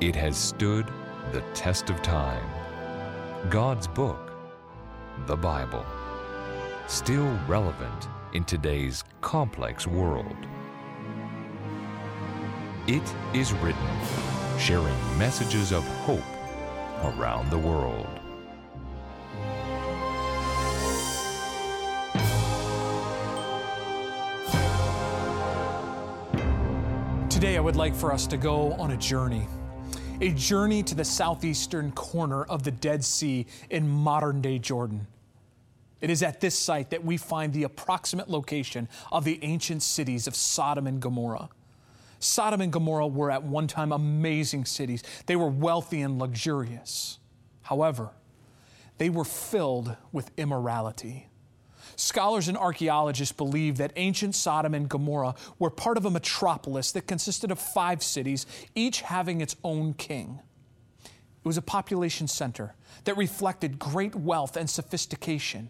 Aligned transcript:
It 0.00 0.16
has 0.16 0.34
stood 0.34 0.86
the 1.30 1.42
test 1.52 1.90
of 1.90 2.00
time. 2.00 2.42
God's 3.50 3.86
book, 3.86 4.32
the 5.26 5.36
Bible, 5.36 5.84
still 6.86 7.30
relevant 7.46 8.08
in 8.32 8.44
today's 8.44 9.04
complex 9.20 9.86
world. 9.86 10.36
It 12.86 13.02
is 13.34 13.52
written, 13.52 13.88
sharing 14.58 14.96
messages 15.18 15.70
of 15.70 15.86
hope 16.06 16.24
around 17.04 17.50
the 17.50 17.58
world. 17.58 18.08
Today, 27.28 27.58
I 27.58 27.60
would 27.60 27.76
like 27.76 27.94
for 27.94 28.14
us 28.14 28.26
to 28.28 28.38
go 28.38 28.72
on 28.72 28.92
a 28.92 28.96
journey. 28.96 29.46
A 30.22 30.32
journey 30.32 30.82
to 30.82 30.94
the 30.94 31.04
southeastern 31.04 31.92
corner 31.92 32.44
of 32.44 32.62
the 32.62 32.70
Dead 32.70 33.02
Sea 33.02 33.46
in 33.70 33.88
modern 33.88 34.42
day 34.42 34.58
Jordan. 34.58 35.06
It 36.02 36.10
is 36.10 36.22
at 36.22 36.42
this 36.42 36.58
site 36.58 36.90
that 36.90 37.02
we 37.02 37.16
find 37.16 37.54
the 37.54 37.62
approximate 37.62 38.28
location 38.28 38.86
of 39.10 39.24
the 39.24 39.38
ancient 39.40 39.82
cities 39.82 40.26
of 40.26 40.36
Sodom 40.36 40.86
and 40.86 41.00
Gomorrah. 41.00 41.48
Sodom 42.18 42.60
and 42.60 42.70
Gomorrah 42.70 43.06
were 43.06 43.30
at 43.30 43.44
one 43.44 43.66
time 43.66 43.92
amazing 43.92 44.66
cities. 44.66 45.02
They 45.24 45.36
were 45.36 45.48
wealthy 45.48 46.02
and 46.02 46.18
luxurious. 46.18 47.18
However, 47.62 48.10
they 48.98 49.08
were 49.08 49.24
filled 49.24 49.96
with 50.12 50.32
immorality. 50.36 51.29
Scholars 52.00 52.48
and 52.48 52.56
archaeologists 52.56 53.34
believe 53.34 53.76
that 53.76 53.92
ancient 53.96 54.34
Sodom 54.34 54.72
and 54.72 54.88
Gomorrah 54.88 55.34
were 55.58 55.68
part 55.68 55.98
of 55.98 56.06
a 56.06 56.10
metropolis 56.10 56.92
that 56.92 57.06
consisted 57.06 57.50
of 57.50 57.58
five 57.58 58.02
cities, 58.02 58.46
each 58.74 59.02
having 59.02 59.42
its 59.42 59.54
own 59.62 59.92
king. 59.92 60.40
It 61.04 61.10
was 61.44 61.58
a 61.58 61.62
population 61.62 62.26
center 62.26 62.74
that 63.04 63.18
reflected 63.18 63.78
great 63.78 64.14
wealth 64.14 64.56
and 64.56 64.68
sophistication. 64.68 65.68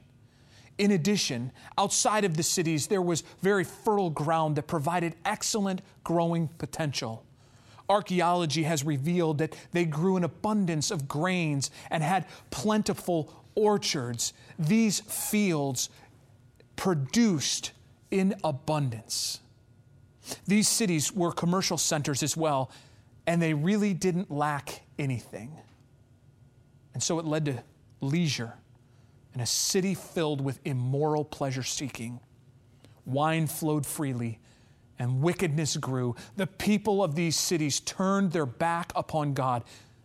In 0.78 0.92
addition, 0.92 1.50
outside 1.76 2.24
of 2.24 2.36
the 2.36 2.44
cities, 2.44 2.86
there 2.86 3.02
was 3.02 3.24
very 3.42 3.64
fertile 3.64 4.10
ground 4.10 4.54
that 4.54 4.68
provided 4.68 5.16
excellent 5.24 5.82
growing 6.04 6.46
potential. 6.46 7.24
Archaeology 7.88 8.62
has 8.62 8.84
revealed 8.84 9.38
that 9.38 9.56
they 9.72 9.84
grew 9.84 10.16
an 10.16 10.22
abundance 10.22 10.92
of 10.92 11.08
grains 11.08 11.72
and 11.90 12.04
had 12.04 12.26
plentiful 12.50 13.34
orchards. 13.56 14.32
These 14.58 15.00
fields 15.00 15.90
produced 16.80 17.72
in 18.10 18.34
abundance. 18.42 19.40
These 20.46 20.66
cities 20.66 21.12
were 21.12 21.30
commercial 21.30 21.76
centers 21.76 22.22
as 22.22 22.38
well, 22.38 22.70
and 23.26 23.42
they 23.42 23.52
really 23.52 23.92
didn't 23.92 24.30
lack 24.30 24.80
anything. 24.98 25.52
And 26.94 27.02
so 27.02 27.18
it 27.18 27.26
led 27.26 27.44
to 27.44 27.62
leisure 28.00 28.54
and 29.34 29.42
a 29.42 29.46
city 29.46 29.94
filled 29.94 30.40
with 30.40 30.58
immoral 30.64 31.22
pleasure 31.22 31.62
seeking. 31.62 32.18
Wine 33.04 33.46
flowed 33.46 33.84
freely 33.84 34.38
and 34.98 35.20
wickedness 35.20 35.76
grew. 35.76 36.16
The 36.36 36.46
people 36.46 37.04
of 37.04 37.14
these 37.14 37.36
cities 37.36 37.80
turned 37.80 38.32
their 38.32 38.46
back 38.46 38.90
upon 38.96 39.34
God. 39.34 39.64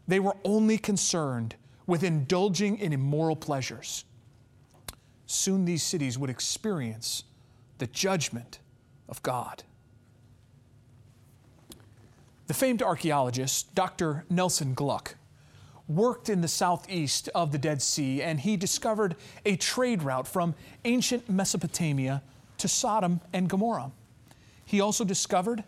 They 0.09 0.19
were 0.19 0.35
only 0.43 0.77
concerned 0.77 1.55
with 1.87 2.03
indulging 2.03 2.79
in 2.79 2.91
immoral 2.91 3.37
pleasures 3.37 4.03
soon 5.25 5.65
these 5.65 5.83
cities 5.83 6.17
would 6.17 6.29
experience 6.29 7.23
the 7.77 7.87
judgment 7.87 8.59
of 9.09 9.21
God. 9.23 9.63
The 12.47 12.53
famed 12.53 12.81
archaeologist, 12.81 13.73
Dr. 13.73 14.25
Nelson 14.29 14.75
Glueck, 14.75 15.15
worked 15.87 16.29
in 16.29 16.41
the 16.41 16.47
southeast 16.47 17.29
of 17.35 17.51
the 17.51 17.57
Dead 17.57 17.81
Sea 17.81 18.21
and 18.21 18.39
he 18.39 18.57
discovered 18.57 19.15
a 19.45 19.55
trade 19.55 20.03
route 20.03 20.27
from 20.27 20.55
ancient 20.83 21.29
Mesopotamia 21.29 22.21
to 22.57 22.67
Sodom 22.67 23.21
and 23.33 23.49
Gomorrah. 23.49 23.91
He 24.65 24.81
also 24.81 25.03
discovered 25.03 25.63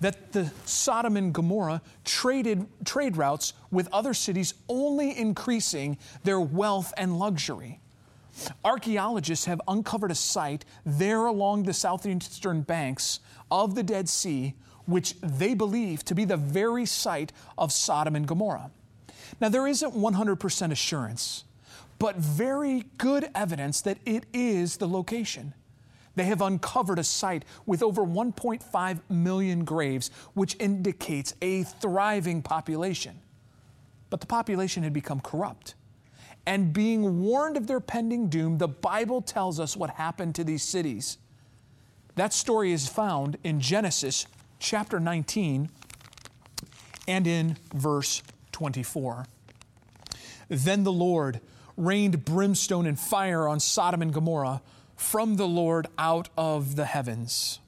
that 0.00 0.32
the 0.32 0.52
Sodom 0.64 1.16
and 1.16 1.32
Gomorrah 1.32 1.82
traded 2.04 2.66
trade 2.84 3.16
routes 3.16 3.52
with 3.70 3.88
other 3.92 4.14
cities 4.14 4.54
only 4.68 5.16
increasing 5.16 5.98
their 6.22 6.40
wealth 6.40 6.92
and 6.96 7.18
luxury. 7.18 7.80
Archaeologists 8.64 9.46
have 9.46 9.60
uncovered 9.68 10.10
a 10.10 10.14
site 10.14 10.64
there 10.84 11.26
along 11.26 11.64
the 11.64 11.72
southeastern 11.72 12.62
banks 12.62 13.20
of 13.50 13.74
the 13.74 13.82
Dead 13.82 14.08
Sea, 14.08 14.54
which 14.86 15.14
they 15.20 15.54
believe 15.54 16.04
to 16.04 16.14
be 16.14 16.24
the 16.24 16.36
very 16.36 16.86
site 16.86 17.32
of 17.56 17.72
Sodom 17.72 18.16
and 18.16 18.26
Gomorrah. 18.26 18.70
Now, 19.40 19.48
there 19.48 19.66
isn't 19.66 19.94
100% 19.94 20.72
assurance, 20.72 21.44
but 21.98 22.16
very 22.16 22.84
good 22.96 23.28
evidence 23.34 23.80
that 23.82 23.98
it 24.06 24.24
is 24.32 24.78
the 24.78 24.88
location. 24.88 25.54
They 26.16 26.24
have 26.24 26.42
uncovered 26.42 26.98
a 26.98 27.04
site 27.04 27.44
with 27.66 27.82
over 27.82 28.02
1.5 28.02 29.00
million 29.08 29.64
graves, 29.64 30.10
which 30.34 30.56
indicates 30.58 31.34
a 31.42 31.62
thriving 31.62 32.42
population. 32.42 33.20
But 34.10 34.20
the 34.20 34.26
population 34.26 34.82
had 34.82 34.92
become 34.92 35.20
corrupt 35.20 35.74
and 36.48 36.72
being 36.72 37.20
warned 37.20 37.58
of 37.58 37.66
their 37.66 37.78
pending 37.78 38.30
doom, 38.30 38.56
the 38.56 38.66
Bible 38.66 39.20
tells 39.20 39.60
us 39.60 39.76
what 39.76 39.90
happened 39.90 40.34
to 40.34 40.42
these 40.42 40.62
cities. 40.62 41.18
That 42.14 42.32
story 42.32 42.72
is 42.72 42.88
found 42.88 43.36
in 43.44 43.60
Genesis 43.60 44.26
chapter 44.58 44.98
19 44.98 45.68
and 47.06 47.26
in 47.26 47.58
verse 47.74 48.22
24. 48.52 49.26
Then 50.48 50.84
the 50.84 50.92
Lord 50.92 51.42
rained 51.76 52.24
brimstone 52.24 52.86
and 52.86 52.98
fire 52.98 53.46
on 53.46 53.60
Sodom 53.60 54.00
and 54.00 54.14
Gomorrah 54.14 54.62
from 54.96 55.36
the 55.36 55.46
Lord 55.46 55.86
out 55.98 56.30
of 56.38 56.76
the 56.76 56.86
heavens. 56.86 57.60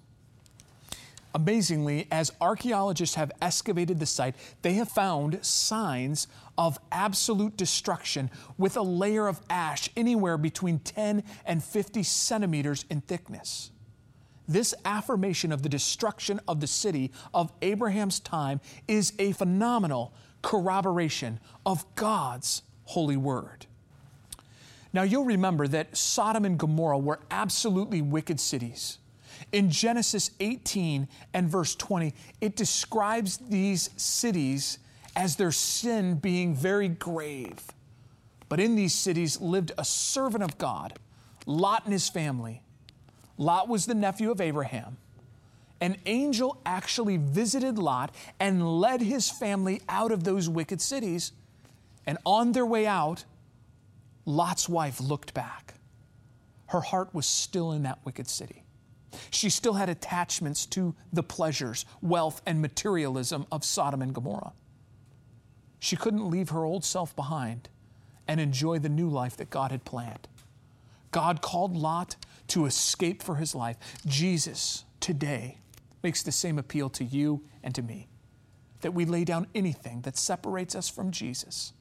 Amazingly, 1.34 2.08
as 2.10 2.32
archaeologists 2.40 3.14
have 3.14 3.30
excavated 3.40 4.00
the 4.00 4.06
site, 4.06 4.34
they 4.62 4.74
have 4.74 4.88
found 4.88 5.44
signs 5.44 6.26
of 6.58 6.78
absolute 6.90 7.56
destruction 7.56 8.30
with 8.58 8.76
a 8.76 8.82
layer 8.82 9.28
of 9.28 9.40
ash 9.48 9.88
anywhere 9.96 10.36
between 10.36 10.80
10 10.80 11.22
and 11.46 11.62
50 11.62 12.02
centimeters 12.02 12.84
in 12.90 13.00
thickness. 13.00 13.70
This 14.48 14.74
affirmation 14.84 15.52
of 15.52 15.62
the 15.62 15.68
destruction 15.68 16.40
of 16.48 16.58
the 16.58 16.66
city 16.66 17.12
of 17.32 17.52
Abraham's 17.62 18.18
time 18.18 18.60
is 18.88 19.12
a 19.20 19.30
phenomenal 19.32 20.12
corroboration 20.42 21.38
of 21.64 21.84
God's 21.94 22.62
holy 22.84 23.16
word. 23.16 23.66
Now, 24.92 25.02
you'll 25.02 25.24
remember 25.24 25.68
that 25.68 25.96
Sodom 25.96 26.44
and 26.44 26.58
Gomorrah 26.58 26.98
were 26.98 27.20
absolutely 27.30 28.02
wicked 28.02 28.40
cities. 28.40 28.98
In 29.52 29.70
Genesis 29.70 30.30
18 30.40 31.08
and 31.34 31.48
verse 31.48 31.74
20, 31.74 32.14
it 32.40 32.56
describes 32.56 33.38
these 33.38 33.90
cities 33.96 34.78
as 35.16 35.36
their 35.36 35.52
sin 35.52 36.14
being 36.14 36.54
very 36.54 36.88
grave. 36.88 37.60
But 38.48 38.60
in 38.60 38.76
these 38.76 38.94
cities 38.94 39.40
lived 39.40 39.72
a 39.78 39.84
servant 39.84 40.42
of 40.42 40.58
God, 40.58 40.98
Lot 41.46 41.84
and 41.84 41.92
his 41.92 42.08
family. 42.08 42.62
Lot 43.38 43.68
was 43.68 43.86
the 43.86 43.94
nephew 43.94 44.30
of 44.30 44.40
Abraham. 44.40 44.98
An 45.80 45.96
angel 46.04 46.60
actually 46.66 47.16
visited 47.16 47.78
Lot 47.78 48.14
and 48.38 48.80
led 48.80 49.00
his 49.00 49.30
family 49.30 49.80
out 49.88 50.12
of 50.12 50.24
those 50.24 50.48
wicked 50.48 50.80
cities. 50.80 51.32
And 52.06 52.18
on 52.26 52.52
their 52.52 52.66
way 52.66 52.86
out, 52.86 53.24
Lot's 54.26 54.68
wife 54.68 55.00
looked 55.00 55.32
back. 55.32 55.74
Her 56.66 56.80
heart 56.80 57.14
was 57.14 57.26
still 57.26 57.72
in 57.72 57.84
that 57.84 57.98
wicked 58.04 58.28
city. 58.28 58.59
She 59.30 59.50
still 59.50 59.74
had 59.74 59.88
attachments 59.88 60.66
to 60.66 60.94
the 61.12 61.22
pleasures, 61.22 61.84
wealth, 62.00 62.42
and 62.46 62.60
materialism 62.60 63.46
of 63.50 63.64
Sodom 63.64 64.02
and 64.02 64.14
Gomorrah. 64.14 64.52
She 65.78 65.96
couldn't 65.96 66.28
leave 66.28 66.50
her 66.50 66.64
old 66.64 66.84
self 66.84 67.14
behind 67.16 67.68
and 68.28 68.40
enjoy 68.40 68.78
the 68.78 68.88
new 68.88 69.08
life 69.08 69.36
that 69.38 69.50
God 69.50 69.70
had 69.70 69.84
planned. 69.84 70.28
God 71.10 71.42
called 71.42 71.76
Lot 71.76 72.16
to 72.48 72.66
escape 72.66 73.22
for 73.22 73.36
his 73.36 73.54
life. 73.54 73.76
Jesus 74.06 74.84
today 75.00 75.58
makes 76.02 76.22
the 76.22 76.32
same 76.32 76.58
appeal 76.58 76.88
to 76.90 77.04
you 77.04 77.42
and 77.62 77.74
to 77.74 77.82
me 77.82 78.08
that 78.80 78.94
we 78.94 79.04
lay 79.04 79.24
down 79.24 79.46
anything 79.54 80.02
that 80.02 80.16
separates 80.16 80.74
us 80.74 80.88
from 80.88 81.10
Jesus 81.10 81.72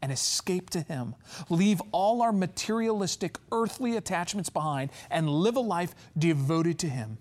and 0.00 0.12
escape 0.12 0.70
to 0.70 0.80
Him. 0.80 1.14
Leave 1.48 1.80
all 1.92 2.22
our 2.22 2.32
materialistic, 2.32 3.38
earthly 3.52 3.96
attachments 3.96 4.50
behind 4.50 4.90
and 5.10 5.28
live 5.28 5.56
a 5.56 5.60
life 5.60 5.94
devoted 6.16 6.78
to 6.80 6.88
Him. 6.88 7.18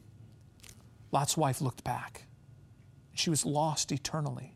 Lot's 1.12 1.38
wife 1.38 1.62
looked 1.62 1.84
back. 1.84 2.24
She 3.14 3.30
was 3.30 3.46
lost 3.46 3.92
eternally. 3.92 4.54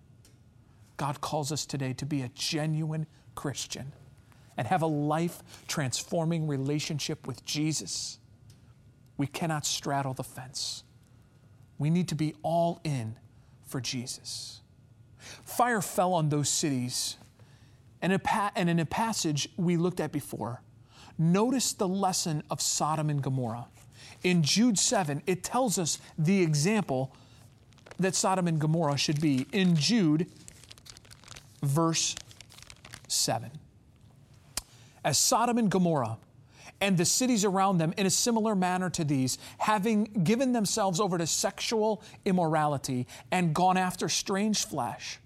God 0.97 1.21
calls 1.21 1.51
us 1.51 1.65
today 1.65 1.93
to 1.93 2.05
be 2.05 2.21
a 2.21 2.29
genuine 2.29 3.07
Christian 3.33 3.93
and 4.57 4.67
have 4.67 4.83
a 4.83 4.87
life 4.87 5.41
transforming 5.67 6.45
relationship 6.45 7.25
with 7.25 7.43
Jesus. 7.45 8.19
We 9.17 9.25
cannot 9.25 9.65
straddle 9.65 10.13
the 10.13 10.23
fence. 10.23 10.83
We 11.79 11.89
need 11.89 12.09
to 12.09 12.15
be 12.15 12.35
all 12.43 12.79
in 12.83 13.15
for 13.65 13.81
Jesus. 13.81 14.61
Fire 15.43 15.81
fell 15.81 16.13
on 16.13 16.29
those 16.29 16.49
cities. 16.49 17.17
And, 18.01 18.11
in 18.11 18.79
a 18.79 18.85
passage 18.85 19.49
we 19.57 19.77
looked 19.77 19.99
at 19.99 20.11
before, 20.11 20.61
notice 21.17 21.73
the 21.73 21.87
lesson 21.87 22.43
of 22.49 22.61
Sodom 22.61 23.09
and 23.09 23.21
Gomorrah. 23.21 23.67
In 24.23 24.41
Jude 24.43 24.79
7, 24.79 25.21
it 25.27 25.43
tells 25.43 25.77
us 25.77 25.99
the 26.17 26.41
example 26.41 27.15
that 27.99 28.15
Sodom 28.15 28.47
and 28.47 28.59
Gomorrah 28.59 28.97
should 28.97 29.21
be. 29.21 29.45
In 29.51 29.75
Jude, 29.75 30.27
verse 31.61 32.15
7. 33.07 33.51
As 35.03 35.19
Sodom 35.19 35.57
and 35.57 35.69
Gomorrah 35.69 36.17
and 36.79 36.97
the 36.97 37.05
cities 37.05 37.45
around 37.45 37.77
them 37.77 37.93
in 37.97 38.07
a 38.07 38.09
similar 38.09 38.55
manner 38.55 38.89
to 38.89 39.03
these, 39.03 39.37
having 39.59 40.05
given 40.23 40.53
themselves 40.53 40.99
over 40.99 41.19
to 41.19 41.27
sexual 41.27 42.01
immorality 42.25 43.05
and 43.31 43.53
gone 43.53 43.77
after 43.77 44.09
strange 44.09 44.65
flesh, 44.65 45.19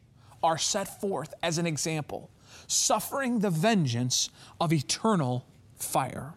are 0.43 0.57
set 0.57 0.99
forth 0.99 1.33
as 1.41 1.57
an 1.57 1.65
example, 1.65 2.29
suffering 2.67 3.39
the 3.39 3.49
vengeance 3.49 4.29
of 4.59 4.73
eternal 4.73 5.45
fire. 5.75 6.33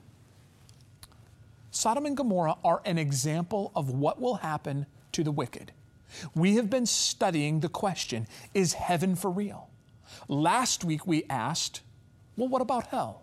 Sodom 1.71 2.07
and 2.07 2.17
Gomorrah 2.17 2.57
are 2.65 2.83
an 2.85 2.99
example 2.99 3.71
of 3.75 3.91
what 3.91 4.21
will 4.21 4.37
happen 4.37 4.87
to 5.13 5.23
the 5.23 5.31
wicked. 5.31 5.73
We 6.35 6.57
have 6.57 6.71
been 6.71 6.87
studying 6.87 7.61
the 7.61 7.69
question 7.69 8.27
is 8.55 8.73
heaven 8.73 9.15
for 9.15 9.31
real? 9.31 9.69
Last 10.27 10.85
week 10.85 11.07
we 11.07 11.25
asked, 11.29 11.83
well, 12.37 12.49
what 12.49 12.63
about 12.63 12.89
hell? 12.89 13.23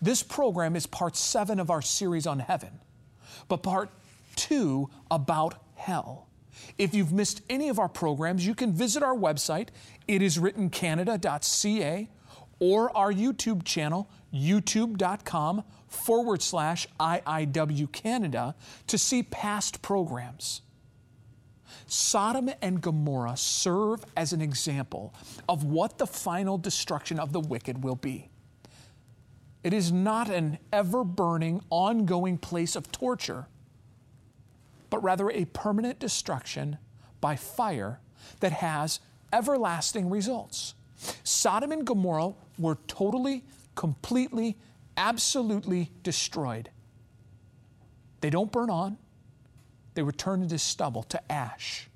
This 0.00 0.22
program 0.22 0.76
is 0.76 0.86
part 0.86 1.16
seven 1.16 1.58
of 1.58 1.70
our 1.70 1.82
series 1.82 2.26
on 2.26 2.38
heaven, 2.38 2.80
but 3.48 3.62
part 3.62 3.90
two 4.36 4.90
about 5.10 5.54
hell. 5.74 6.25
If 6.78 6.94
you've 6.94 7.12
missed 7.12 7.42
any 7.48 7.68
of 7.68 7.78
our 7.78 7.88
programs, 7.88 8.46
you 8.46 8.54
can 8.54 8.72
visit 8.72 9.02
our 9.02 9.14
website. 9.14 9.68
itiswrittencanada.ca, 10.08 12.08
or 12.58 12.96
our 12.96 13.12
YouTube 13.12 13.64
channel, 13.64 14.08
youtube.com 14.32 15.62
forward 15.88 16.42
slash 16.42 16.86
IIW 16.98 17.92
Canada, 17.92 18.54
to 18.86 18.98
see 18.98 19.22
past 19.22 19.82
programs. 19.82 20.62
Sodom 21.86 22.50
and 22.62 22.80
Gomorrah 22.80 23.36
serve 23.36 24.04
as 24.16 24.32
an 24.32 24.40
example 24.40 25.14
of 25.48 25.64
what 25.64 25.98
the 25.98 26.06
final 26.06 26.58
destruction 26.58 27.18
of 27.18 27.32
the 27.32 27.40
wicked 27.40 27.84
will 27.84 27.96
be. 27.96 28.30
It 29.62 29.72
is 29.72 29.92
not 29.92 30.30
an 30.30 30.58
ever 30.72 31.04
burning, 31.04 31.62
ongoing 31.70 32.38
place 32.38 32.76
of 32.76 32.90
torture, 32.92 33.46
but 34.90 35.02
rather 35.02 35.30
a 35.30 35.44
permanent 35.46 35.98
destruction 35.98 36.78
by 37.20 37.36
fire 37.36 38.00
that 38.40 38.52
has 38.52 39.00
everlasting 39.32 40.10
results. 40.10 40.74
Sodom 41.24 41.72
and 41.72 41.86
Gomorrah 41.86 42.32
were 42.58 42.78
totally, 42.86 43.44
completely, 43.74 44.56
absolutely 44.96 45.90
destroyed. 46.02 46.70
They 48.20 48.30
don't 48.30 48.50
burn 48.50 48.70
on, 48.70 48.96
they 49.94 50.02
return 50.02 50.42
into 50.42 50.58
stubble, 50.58 51.02
to 51.04 51.32
ash. 51.32 51.88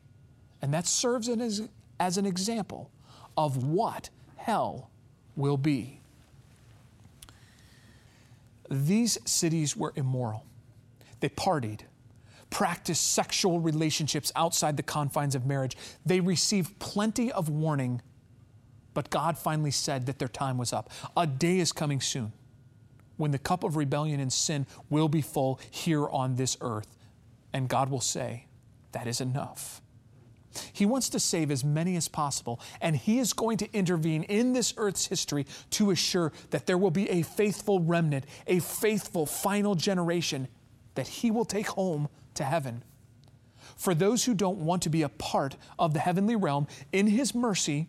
And 0.62 0.72
that 0.74 0.86
serves 0.86 1.28
as, 1.28 1.68
as 1.98 2.18
an 2.18 2.26
example 2.26 2.90
of 3.36 3.64
what 3.64 4.10
hell 4.36 4.90
will 5.36 5.56
be. 5.56 6.00
These 8.70 9.18
cities 9.24 9.76
were 9.76 9.92
immoral. 9.96 10.44
They 11.20 11.28
partied, 11.28 11.80
practiced 12.50 13.12
sexual 13.12 13.60
relationships 13.60 14.30
outside 14.36 14.76
the 14.76 14.82
confines 14.82 15.34
of 15.34 15.46
marriage. 15.46 15.76
They 16.04 16.20
received 16.20 16.78
plenty 16.78 17.32
of 17.32 17.48
warning, 17.48 18.02
but 18.92 19.10
God 19.10 19.38
finally 19.38 19.70
said 19.70 20.06
that 20.06 20.18
their 20.18 20.28
time 20.28 20.58
was 20.58 20.72
up. 20.72 20.90
A 21.16 21.26
day 21.26 21.60
is 21.60 21.72
coming 21.72 22.00
soon 22.00 22.32
when 23.16 23.30
the 23.30 23.38
cup 23.38 23.62
of 23.64 23.76
rebellion 23.76 24.18
and 24.18 24.32
sin 24.32 24.66
will 24.88 25.08
be 25.08 25.20
full 25.20 25.60
here 25.70 26.08
on 26.08 26.36
this 26.36 26.56
earth, 26.60 26.96
and 27.52 27.68
God 27.68 27.90
will 27.90 28.00
say, 28.00 28.46
That 28.92 29.06
is 29.06 29.20
enough. 29.20 29.82
He 30.72 30.84
wants 30.84 31.08
to 31.10 31.20
save 31.20 31.50
as 31.50 31.62
many 31.62 31.96
as 31.96 32.08
possible, 32.08 32.60
and 32.80 32.96
He 32.96 33.18
is 33.18 33.32
going 33.32 33.58
to 33.58 33.72
intervene 33.72 34.24
in 34.24 34.52
this 34.52 34.74
earth's 34.76 35.06
history 35.06 35.46
to 35.70 35.90
assure 35.90 36.32
that 36.50 36.66
there 36.66 36.78
will 36.78 36.90
be 36.90 37.08
a 37.10 37.22
faithful 37.22 37.80
remnant, 37.80 38.24
a 38.46 38.58
faithful 38.58 39.26
final 39.26 39.74
generation 39.74 40.48
that 40.94 41.06
He 41.06 41.30
will 41.30 41.44
take 41.44 41.68
home 41.68 42.08
to 42.40 42.44
heaven. 42.44 42.82
For 43.76 43.94
those 43.94 44.24
who 44.24 44.34
don't 44.34 44.58
want 44.58 44.82
to 44.82 44.90
be 44.90 45.02
a 45.02 45.08
part 45.08 45.56
of 45.78 45.94
the 45.94 46.00
heavenly 46.00 46.36
realm, 46.36 46.66
in 46.92 47.06
His 47.06 47.34
mercy, 47.34 47.88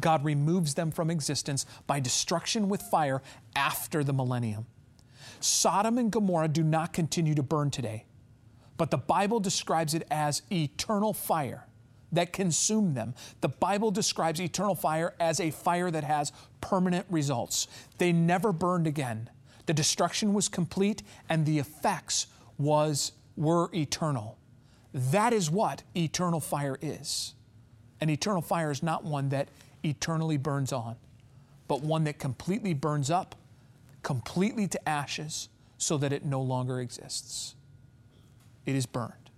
God 0.00 0.24
removes 0.24 0.74
them 0.74 0.90
from 0.90 1.10
existence 1.10 1.64
by 1.86 2.00
destruction 2.00 2.68
with 2.68 2.82
fire 2.82 3.22
after 3.54 4.02
the 4.02 4.12
millennium. 4.12 4.66
Sodom 5.38 5.98
and 5.98 6.10
Gomorrah 6.10 6.48
do 6.48 6.62
not 6.62 6.92
continue 6.92 7.34
to 7.34 7.42
burn 7.42 7.70
today 7.70 8.04
but 8.76 8.90
the 8.90 8.98
Bible 8.98 9.40
describes 9.40 9.94
it 9.94 10.06
as 10.10 10.42
eternal 10.50 11.12
fire 11.12 11.66
that 12.12 12.32
consumed 12.32 12.96
them. 12.96 13.14
The 13.40 13.48
Bible 13.48 13.90
describes 13.90 14.40
eternal 14.40 14.74
fire 14.74 15.14
as 15.18 15.40
a 15.40 15.50
fire 15.50 15.90
that 15.90 16.04
has 16.04 16.32
permanent 16.60 17.06
results. 17.10 17.66
They 17.98 18.12
never 18.12 18.52
burned 18.52 18.86
again. 18.86 19.30
The 19.66 19.74
destruction 19.74 20.32
was 20.32 20.48
complete 20.48 21.02
and 21.28 21.44
the 21.44 21.58
effects 21.58 22.26
was 22.58 23.12
were 23.36 23.70
eternal. 23.74 24.38
That 24.92 25.32
is 25.32 25.50
what 25.50 25.82
eternal 25.94 26.40
fire 26.40 26.78
is. 26.80 27.34
And 28.00 28.10
eternal 28.10 28.42
fire 28.42 28.70
is 28.70 28.82
not 28.82 29.04
one 29.04 29.30
that 29.30 29.48
eternally 29.84 30.36
burns 30.36 30.72
on, 30.72 30.96
but 31.68 31.82
one 31.82 32.04
that 32.04 32.18
completely 32.18 32.74
burns 32.74 33.10
up, 33.10 33.34
completely 34.02 34.66
to 34.68 34.88
ashes, 34.88 35.48
so 35.78 35.98
that 35.98 36.12
it 36.12 36.24
no 36.24 36.40
longer 36.40 36.80
exists 36.80 37.56
it 38.66 38.74
is 38.74 38.84
burned. 38.84 39.30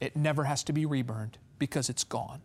It 0.00 0.16
never 0.16 0.44
has 0.44 0.64
to 0.64 0.72
be 0.72 0.86
reburned 0.86 1.38
because 1.58 1.88
it's 1.88 2.04
gone. 2.04 2.40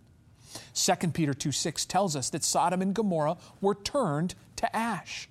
2 0.75 1.07
Peter 1.09 1.33
2 1.33 1.51
6 1.51 1.85
tells 1.85 2.15
us 2.15 2.29
that 2.29 2.43
Sodom 2.43 2.81
and 2.81 2.93
Gomorrah 2.93 3.37
were 3.61 3.73
turned 3.73 4.35
to 4.57 4.75
ash. 4.75 5.29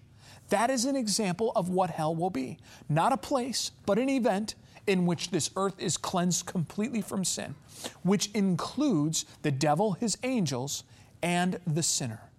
That 0.49 0.71
is 0.71 0.85
an 0.85 0.97
example 0.97 1.53
of 1.55 1.69
what 1.69 1.91
hell 1.91 2.15
will 2.15 2.31
be. 2.31 2.59
Not 2.89 3.13
a 3.13 3.17
place, 3.17 3.71
but 3.87 3.99
an 3.99 4.09
event 4.09 4.55
in 4.87 5.07
which 5.07 5.31
this 5.31 5.51
earth 5.57 5.81
is 5.81 5.97
cleansed 5.97 6.47
completely 6.47 7.01
from 7.01 7.25
sin, 7.25 7.55
which 8.03 8.31
includes 8.33 9.25
the 9.43 9.51
devil, 9.51 9.93
his 9.93 10.19
angels, 10.23 10.85
and 11.23 11.59
the 11.67 11.83
sinner. 11.83 12.31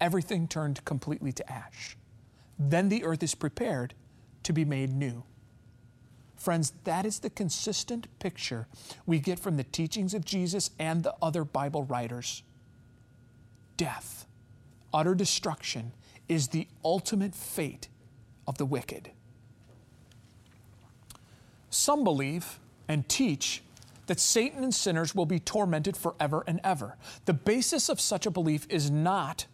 Everything 0.00 0.46
turned 0.46 0.84
completely 0.84 1.32
to 1.32 1.52
ash. 1.52 1.96
Then 2.58 2.88
the 2.88 3.04
earth 3.04 3.22
is 3.22 3.34
prepared 3.34 3.94
to 4.42 4.52
be 4.52 4.64
made 4.64 4.92
new. 4.92 5.24
Friends, 6.36 6.72
that 6.84 7.04
is 7.04 7.18
the 7.18 7.28
consistent 7.28 8.06
picture 8.18 8.66
we 9.04 9.18
get 9.18 9.38
from 9.38 9.58
the 9.58 9.64
teachings 9.64 10.14
of 10.14 10.24
Jesus 10.24 10.70
and 10.78 11.02
the 11.02 11.14
other 11.20 11.44
Bible 11.44 11.84
writers. 11.84 12.42
Death, 13.76 14.26
utter 14.92 15.14
destruction, 15.14 15.92
is 16.28 16.48
the 16.48 16.66
ultimate 16.82 17.34
fate 17.34 17.88
of 18.46 18.56
the 18.56 18.64
wicked. 18.64 19.10
Some 21.70 22.04
believe 22.04 22.58
and 22.88 23.08
teach 23.08 23.62
that 24.06 24.20
Satan 24.20 24.64
and 24.64 24.74
sinners 24.74 25.14
will 25.14 25.26
be 25.26 25.38
tormented 25.38 25.96
forever 25.96 26.44
and 26.46 26.60
ever. 26.64 26.96
The 27.24 27.32
basis 27.32 27.88
of 27.88 28.00
such 28.00 28.26
a 28.26 28.30
belief 28.30 28.66
is 28.68 28.90
not 28.90 29.46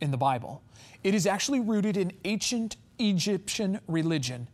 in 0.00 0.10
the 0.10 0.16
Bible, 0.16 0.62
it 1.04 1.14
is 1.14 1.26
actually 1.26 1.60
rooted 1.60 1.96
in 1.96 2.12
ancient 2.24 2.76
Egyptian 2.98 3.80
religion 3.86 4.48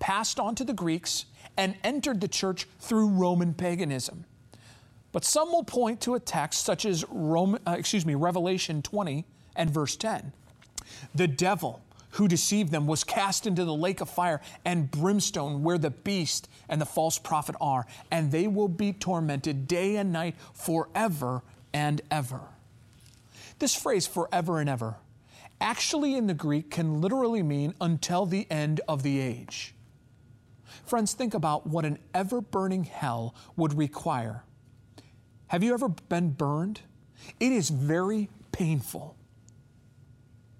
passed 0.00 0.40
on 0.40 0.56
to 0.56 0.64
the 0.64 0.72
Greeks, 0.72 1.26
and 1.56 1.76
entered 1.84 2.20
the 2.20 2.28
church 2.28 2.66
through 2.80 3.08
Roman 3.08 3.54
paganism. 3.54 4.24
But 5.12 5.24
some 5.24 5.52
will 5.52 5.64
point 5.64 6.00
to 6.02 6.14
a 6.14 6.20
text 6.20 6.64
such 6.64 6.84
as 6.86 7.04
Rome, 7.08 7.58
uh, 7.66 7.76
excuse 7.78 8.06
me, 8.06 8.14
Revelation 8.14 8.82
20 8.82 9.24
and 9.56 9.70
verse 9.70 9.96
10. 9.96 10.32
The 11.14 11.28
devil 11.28 11.82
who 12.10 12.28
deceived 12.28 12.70
them 12.70 12.86
was 12.86 13.04
cast 13.04 13.46
into 13.46 13.64
the 13.64 13.74
lake 13.74 14.00
of 14.00 14.10
fire 14.10 14.40
and 14.64 14.90
brimstone 14.90 15.62
where 15.62 15.78
the 15.78 15.90
beast 15.90 16.48
and 16.68 16.80
the 16.80 16.86
false 16.86 17.18
prophet 17.18 17.54
are, 17.60 17.86
and 18.10 18.32
they 18.32 18.46
will 18.46 18.68
be 18.68 18.92
tormented 18.92 19.66
day 19.68 19.96
and 19.96 20.12
night 20.12 20.34
forever 20.52 21.42
and 21.72 22.00
ever. 22.10 22.40
This 23.58 23.74
phrase, 23.74 24.06
forever 24.06 24.60
and 24.60 24.68
ever, 24.68 24.96
actually 25.60 26.16
in 26.16 26.26
the 26.26 26.34
Greek 26.34 26.70
can 26.70 27.00
literally 27.00 27.42
mean 27.42 27.74
until 27.80 28.26
the 28.26 28.46
end 28.50 28.80
of 28.88 29.02
the 29.02 29.20
age. 29.20 29.74
Friends, 30.86 31.12
think 31.12 31.34
about 31.34 31.66
what 31.66 31.84
an 31.84 31.98
ever 32.14 32.40
burning 32.40 32.84
hell 32.84 33.34
would 33.56 33.76
require. 33.76 34.44
Have 35.48 35.62
you 35.62 35.74
ever 35.74 35.88
been 35.88 36.30
burned? 36.30 36.80
It 37.38 37.52
is 37.52 37.70
very 37.70 38.30
painful. 38.50 39.16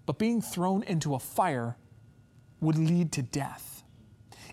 But 0.07 0.19
being 0.19 0.43
thrown 0.43 0.83
into 0.83 1.15
a 1.15 1.19
fire 1.19 1.77
would 2.61 2.79
lead 2.79 3.13
to 3.13 3.23
death. 3.23 3.83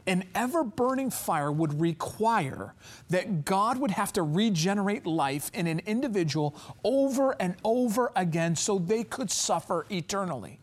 An 0.05 0.23
ever 0.33 0.63
burning 0.63 1.09
fire 1.09 1.51
would 1.51 1.81
require 1.81 2.73
that 3.09 3.43
God 3.43 3.77
would 3.77 3.91
have 3.91 4.13
to 4.13 4.23
regenerate 4.23 5.05
life 5.05 5.51
in 5.53 5.67
an 5.67 5.81
individual 5.85 6.55
over 6.83 7.35
and 7.41 7.55
over 7.65 8.13
again 8.15 8.55
so 8.55 8.79
they 8.79 9.03
could 9.03 9.29
suffer 9.29 9.85
eternally. 9.89 10.61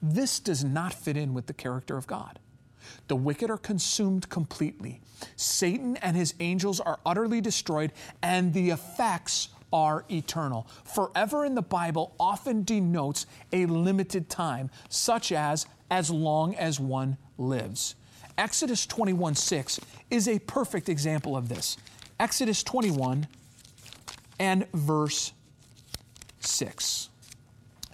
This 0.00 0.38
does 0.38 0.62
not 0.62 0.94
fit 0.94 1.16
in 1.16 1.34
with 1.34 1.46
the 1.46 1.52
character 1.52 1.96
of 1.96 2.06
God. 2.06 2.38
The 3.08 3.16
wicked 3.16 3.50
are 3.50 3.58
consumed 3.58 4.28
completely. 4.28 5.00
Satan 5.34 5.96
and 5.96 6.16
his 6.16 6.34
angels 6.38 6.78
are 6.78 7.00
utterly 7.04 7.40
destroyed, 7.40 7.92
and 8.22 8.54
the 8.54 8.70
effects 8.70 9.48
are 9.72 10.04
eternal. 10.10 10.66
Forever 10.84 11.44
in 11.44 11.54
the 11.54 11.62
Bible 11.62 12.14
often 12.18 12.64
denotes 12.64 13.26
a 13.52 13.66
limited 13.66 14.28
time, 14.28 14.70
such 14.88 15.32
as 15.32 15.66
as 15.90 16.10
long 16.10 16.54
as 16.54 16.78
one 16.78 17.16
lives. 17.36 17.94
Exodus 18.36 18.86
21 18.86 19.34
6 19.34 19.80
is 20.10 20.28
a 20.28 20.38
perfect 20.38 20.88
example 20.88 21.36
of 21.36 21.48
this. 21.48 21.76
Exodus 22.20 22.62
21 22.62 23.26
and 24.38 24.66
verse 24.72 25.32
6. 26.40 27.08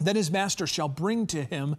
Then 0.01 0.17
his 0.17 0.31
master 0.31 0.67
shall 0.67 0.89
bring 0.89 1.27
to 1.29 1.43
him 1.45 1.77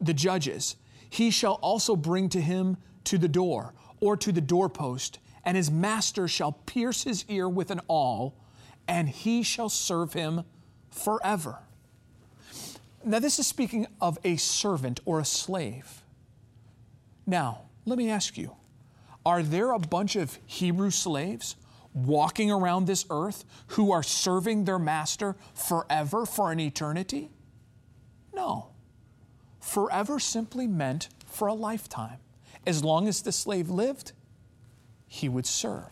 the 0.00 0.14
judges. 0.14 0.76
He 1.08 1.30
shall 1.30 1.54
also 1.54 1.96
bring 1.96 2.28
to 2.30 2.40
him 2.40 2.76
to 3.04 3.18
the 3.18 3.28
door 3.28 3.74
or 4.00 4.16
to 4.16 4.32
the 4.32 4.40
doorpost, 4.40 5.18
and 5.44 5.56
his 5.56 5.70
master 5.70 6.28
shall 6.28 6.52
pierce 6.52 7.04
his 7.04 7.24
ear 7.28 7.48
with 7.48 7.70
an 7.70 7.80
awl, 7.88 8.34
and 8.86 9.08
he 9.08 9.42
shall 9.42 9.68
serve 9.68 10.12
him 10.12 10.44
forever. 10.90 11.58
Now, 13.04 13.18
this 13.18 13.38
is 13.38 13.46
speaking 13.46 13.86
of 14.00 14.18
a 14.24 14.36
servant 14.36 15.00
or 15.04 15.20
a 15.20 15.24
slave. 15.24 16.02
Now, 17.26 17.62
let 17.84 17.98
me 17.98 18.10
ask 18.10 18.38
you 18.38 18.52
are 19.26 19.42
there 19.42 19.72
a 19.72 19.78
bunch 19.78 20.16
of 20.16 20.38
Hebrew 20.46 20.90
slaves 20.90 21.56
walking 21.94 22.50
around 22.50 22.86
this 22.86 23.06
earth 23.10 23.44
who 23.68 23.92
are 23.92 24.02
serving 24.02 24.64
their 24.64 24.78
master 24.78 25.36
forever 25.54 26.26
for 26.26 26.50
an 26.52 26.60
eternity? 26.60 27.30
No. 28.34 28.68
Forever 29.60 30.18
simply 30.18 30.66
meant 30.66 31.08
for 31.24 31.48
a 31.48 31.54
lifetime. 31.54 32.18
As 32.66 32.82
long 32.82 33.08
as 33.08 33.22
the 33.22 33.32
slave 33.32 33.70
lived, 33.70 34.12
he 35.06 35.28
would 35.28 35.46
serve. 35.46 35.90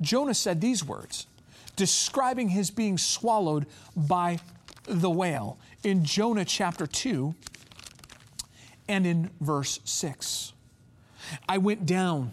Jonah 0.00 0.34
said 0.34 0.60
these 0.60 0.84
words, 0.84 1.26
describing 1.76 2.48
his 2.48 2.70
being 2.70 2.98
swallowed 2.98 3.66
by 3.94 4.38
the 4.84 5.10
whale 5.10 5.58
in 5.82 6.04
Jonah 6.04 6.44
chapter 6.44 6.86
2 6.86 7.34
and 8.88 9.06
in 9.06 9.30
verse 9.40 9.80
6. 9.84 10.52
I 11.48 11.58
went 11.58 11.86
down 11.86 12.32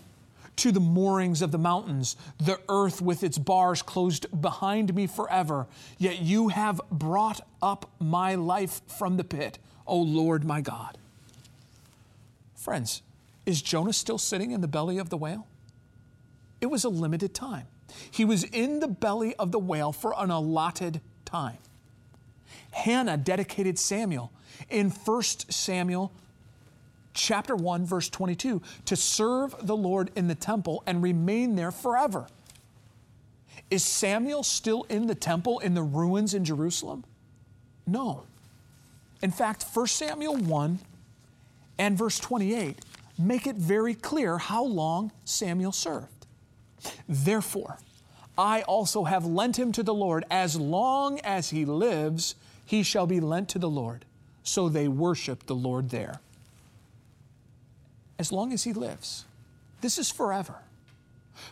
to 0.55 0.71
the 0.71 0.79
moorings 0.79 1.41
of 1.41 1.51
the 1.51 1.57
mountains, 1.57 2.15
the 2.37 2.59
earth 2.69 3.01
with 3.01 3.23
its 3.23 3.37
bars 3.37 3.81
closed 3.81 4.27
behind 4.39 4.93
me 4.93 5.07
forever. 5.07 5.67
Yet 5.97 6.19
you 6.19 6.49
have 6.49 6.79
brought 6.91 7.41
up 7.61 7.89
my 7.99 8.35
life 8.35 8.81
from 8.87 9.17
the 9.17 9.23
pit, 9.23 9.57
O 9.87 9.97
Lord 9.97 10.45
my 10.45 10.61
God. 10.61 10.97
Friends, 12.55 13.01
is 13.45 13.61
Jonah 13.61 13.93
still 13.93 14.19
sitting 14.19 14.51
in 14.51 14.61
the 14.61 14.67
belly 14.67 14.97
of 14.97 15.09
the 15.09 15.17
whale? 15.17 15.47
It 16.61 16.67
was 16.67 16.83
a 16.83 16.89
limited 16.89 17.33
time. 17.33 17.67
He 18.11 18.25
was 18.25 18.43
in 18.43 18.79
the 18.79 18.87
belly 18.87 19.35
of 19.35 19.51
the 19.51 19.59
whale 19.59 19.91
for 19.91 20.13
an 20.17 20.29
allotted 20.29 21.01
time. 21.25 21.57
Hannah 22.71 23.17
dedicated 23.17 23.77
Samuel 23.77 24.31
in 24.69 24.89
1 24.89 25.23
Samuel 25.49 26.11
chapter 27.13 27.55
1 27.55 27.85
verse 27.85 28.09
22 28.09 28.61
to 28.85 28.95
serve 28.95 29.55
the 29.61 29.75
Lord 29.75 30.11
in 30.15 30.27
the 30.27 30.35
temple 30.35 30.83
and 30.85 31.01
remain 31.01 31.55
there 31.55 31.71
forever. 31.71 32.27
Is 33.69 33.83
Samuel 33.83 34.43
still 34.43 34.83
in 34.89 35.07
the 35.07 35.15
temple 35.15 35.59
in 35.59 35.73
the 35.73 35.83
ruins 35.83 36.33
in 36.33 36.45
Jerusalem? 36.45 37.03
No. 37.85 38.23
In 39.21 39.31
fact, 39.31 39.65
1 39.73 39.87
Samuel 39.87 40.37
1 40.37 40.79
and 41.77 41.97
verse 41.97 42.19
28 42.19 42.79
make 43.17 43.47
it 43.47 43.55
very 43.55 43.93
clear 43.93 44.37
how 44.37 44.63
long 44.63 45.11
Samuel 45.25 45.71
served. 45.71 46.22
Therefore, 47.07 47.77
I 48.37 48.63
also 48.63 49.03
have 49.03 49.25
lent 49.25 49.57
him 49.57 49.71
to 49.73 49.83
the 49.83 49.93
Lord. 49.93 50.25
As 50.29 50.55
long 50.55 51.19
as 51.19 51.51
he 51.51 51.65
lives, 51.65 52.35
he 52.65 52.83
shall 52.83 53.05
be 53.05 53.19
lent 53.19 53.49
to 53.49 53.59
the 53.59 53.69
Lord. 53.69 54.05
So 54.43 54.69
they 54.69 54.87
worship 54.87 55.45
the 55.45 55.55
Lord 55.55 55.89
there. 55.89 56.19
As 58.17 58.31
long 58.31 58.53
as 58.53 58.63
he 58.63 58.73
lives. 58.73 59.25
This 59.81 59.97
is 59.97 60.09
forever. 60.11 60.55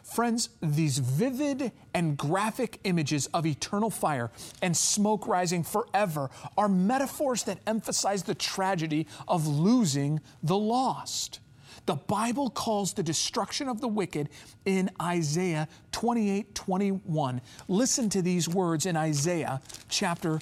Friends, 0.04 0.50
these 0.62 1.00
vivid 1.00 1.72
and 1.94 2.18
graphic 2.18 2.80
images 2.84 3.28
of 3.28 3.46
eternal 3.46 3.90
fire 3.90 4.32
and 4.62 4.76
smoke 4.76 5.28
rising 5.28 5.64
forever 5.64 6.30
are 6.58 6.70
metaphors 6.70 7.44
that 7.44 7.60
emphasize 7.66 8.24
the 8.24 8.36
tragedy 8.36 9.08
of 9.28 9.48
losing 9.48 10.22
the 10.44 10.58
lost. 10.58 11.40
The 11.86 11.96
Bible 11.96 12.50
calls 12.50 12.94
the 12.94 13.04
destruction 13.04 13.68
of 13.68 13.82
the 13.82 13.88
wicked 13.88 14.30
in 14.66 14.90
Isaiah 15.02 15.68
28 15.92 16.54
21. 16.54 17.42
Listen 17.68 18.10
to 18.10 18.22
these 18.22 18.48
words 18.48 18.86
in 18.86 18.96
Isaiah 18.96 19.62
chapter 19.90 20.40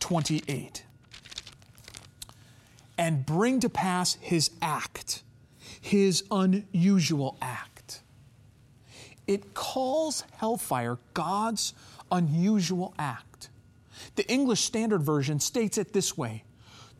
28. 0.00 0.84
And 2.96 3.26
bring 3.26 3.60
to 3.60 3.68
pass 3.68 4.14
his 4.20 4.50
act, 4.62 5.22
his 5.80 6.24
unusual 6.30 7.36
act. 7.40 8.00
It 9.26 9.54
calls 9.54 10.24
hellfire 10.36 10.98
God's 11.14 11.72
unusual 12.12 12.94
act. 12.98 13.48
The 14.16 14.30
English 14.30 14.62
Standard 14.62 15.02
Version 15.02 15.40
states 15.40 15.78
it 15.78 15.92
this 15.92 16.16
way 16.16 16.44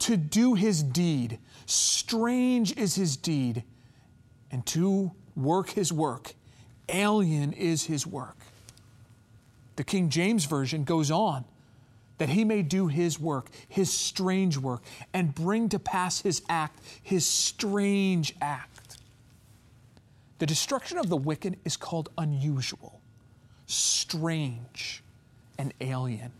to 0.05 0.19
do 0.19 0.53
his 0.53 0.83
deed. 0.83 1.39
Strange 1.65 2.77
is 2.77 2.95
his 2.95 3.17
deed, 3.17 3.65
and 4.51 4.65
to 4.67 5.13
work 5.35 5.71
his 5.71 5.91
work. 5.91 6.35
Alien 6.91 7.55
is 7.55 7.85
his 7.85 8.07
work. 8.07 8.37
The 9.77 9.85
King 9.85 10.11
James 10.11 10.45
Version 10.45 10.85
goes 10.85 11.11
on 11.11 11.47
that 12.19 12.29
he 12.29 12.45
may 12.45 12.61
do 12.61 12.87
his 12.87 13.19
work, 13.19 13.49
his 13.67 13.91
strange 13.91 14.59
work, 14.59 14.83
and 15.15 15.35
bring 15.35 15.71
to 15.71 15.79
pass 15.79 16.21
his 16.21 16.43
act, 16.51 16.81
his 17.03 17.27
strange 17.27 18.37
act. 18.43 18.99
The 20.39 20.47
destruction 20.47 20.99
of 20.99 21.09
the 21.09 21.17
wicked 21.17 21.59
is 21.65 21.79
called 21.79 22.11
unusual, 22.19 23.01
strange, 23.67 25.03
and 25.57 25.73
alien. 25.81 26.33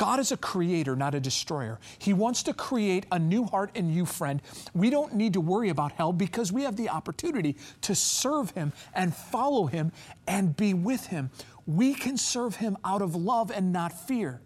God 0.00 0.18
is 0.18 0.32
a 0.32 0.38
creator, 0.38 0.96
not 0.96 1.14
a 1.14 1.20
destroyer. 1.20 1.78
He 1.98 2.14
wants 2.14 2.42
to 2.44 2.54
create 2.54 3.04
a 3.12 3.18
new 3.18 3.44
heart 3.44 3.70
in 3.74 3.92
you, 3.92 4.06
friend. 4.06 4.40
We 4.72 4.88
don't 4.88 5.12
need 5.12 5.34
to 5.34 5.42
worry 5.42 5.68
about 5.68 5.92
hell 5.92 6.14
because 6.14 6.50
we 6.50 6.62
have 6.62 6.76
the 6.76 6.88
opportunity 6.88 7.58
to 7.82 7.94
serve 7.94 8.52
Him 8.52 8.72
and 8.94 9.14
follow 9.14 9.66
Him 9.66 9.92
and 10.26 10.56
be 10.56 10.72
with 10.72 11.08
Him. 11.08 11.28
We 11.66 11.92
can 11.92 12.16
serve 12.16 12.56
Him 12.56 12.78
out 12.82 13.02
of 13.02 13.14
love 13.14 13.50
and 13.50 13.74
not 13.74 13.92
fear. 13.92 14.40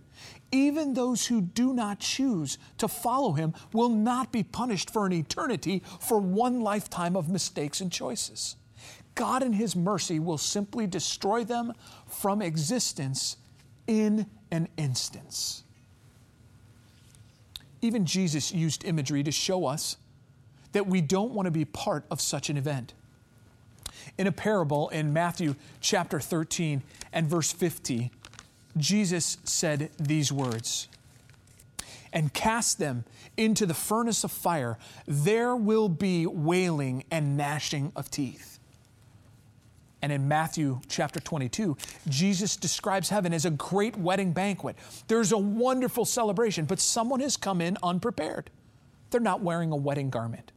Even 0.50 0.92
those 0.92 1.28
who 1.28 1.40
do 1.40 1.72
not 1.72 2.00
choose 2.00 2.58
to 2.78 2.88
follow 2.88 3.34
him 3.34 3.54
will 3.72 3.90
not 3.90 4.32
be 4.32 4.42
punished 4.42 4.90
for 4.90 5.06
an 5.06 5.12
eternity 5.12 5.84
for 6.00 6.18
one 6.18 6.62
lifetime 6.62 7.14
of 7.16 7.28
mistakes 7.28 7.80
and 7.80 7.92
choices. 7.92 8.56
God, 9.14 9.44
in 9.44 9.52
His 9.52 9.76
mercy, 9.76 10.18
will 10.18 10.38
simply 10.38 10.88
destroy 10.88 11.44
them 11.44 11.72
from 12.08 12.42
existence 12.42 13.36
in 13.86 14.26
an 14.54 14.68
instance. 14.76 15.64
Even 17.82 18.06
Jesus 18.06 18.52
used 18.52 18.84
imagery 18.84 19.22
to 19.22 19.32
show 19.32 19.66
us 19.66 19.96
that 20.72 20.86
we 20.86 21.00
don't 21.00 21.32
want 21.32 21.46
to 21.46 21.50
be 21.50 21.64
part 21.64 22.04
of 22.10 22.20
such 22.20 22.48
an 22.48 22.56
event. 22.56 22.94
In 24.16 24.26
a 24.26 24.32
parable 24.32 24.88
in 24.90 25.12
Matthew 25.12 25.54
chapter 25.80 26.20
13 26.20 26.82
and 27.12 27.26
verse 27.26 27.52
50, 27.52 28.10
Jesus 28.76 29.38
said 29.44 29.90
these 29.98 30.32
words 30.32 30.88
and 32.12 32.32
cast 32.32 32.78
them 32.78 33.04
into 33.36 33.66
the 33.66 33.74
furnace 33.74 34.22
of 34.24 34.30
fire, 34.30 34.78
there 35.06 35.56
will 35.56 35.88
be 35.88 36.26
wailing 36.26 37.04
and 37.10 37.36
gnashing 37.36 37.92
of 37.96 38.10
teeth. 38.10 38.53
And 40.04 40.12
in 40.12 40.28
Matthew 40.28 40.82
chapter 40.86 41.18
22, 41.18 41.78
Jesus 42.10 42.56
describes 42.56 43.08
heaven 43.08 43.32
as 43.32 43.46
a 43.46 43.50
great 43.50 43.96
wedding 43.96 44.34
banquet. 44.34 44.76
There's 45.08 45.32
a 45.32 45.38
wonderful 45.38 46.04
celebration, 46.04 46.66
but 46.66 46.78
someone 46.78 47.20
has 47.20 47.38
come 47.38 47.62
in 47.62 47.78
unprepared. 47.82 48.50
They're 49.08 49.22
not 49.22 49.40
wearing 49.40 49.72
a 49.72 49.76
wedding 49.76 50.10
garment, 50.10 50.52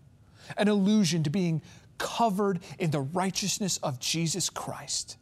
an 0.58 0.68
allusion 0.68 1.24
to 1.24 1.30
being 1.30 1.62
covered 1.98 2.60
in 2.78 2.92
the 2.92 3.00
righteousness 3.00 3.78
of 3.78 4.02
Jesus 4.02 4.50
Christ. 4.50 5.16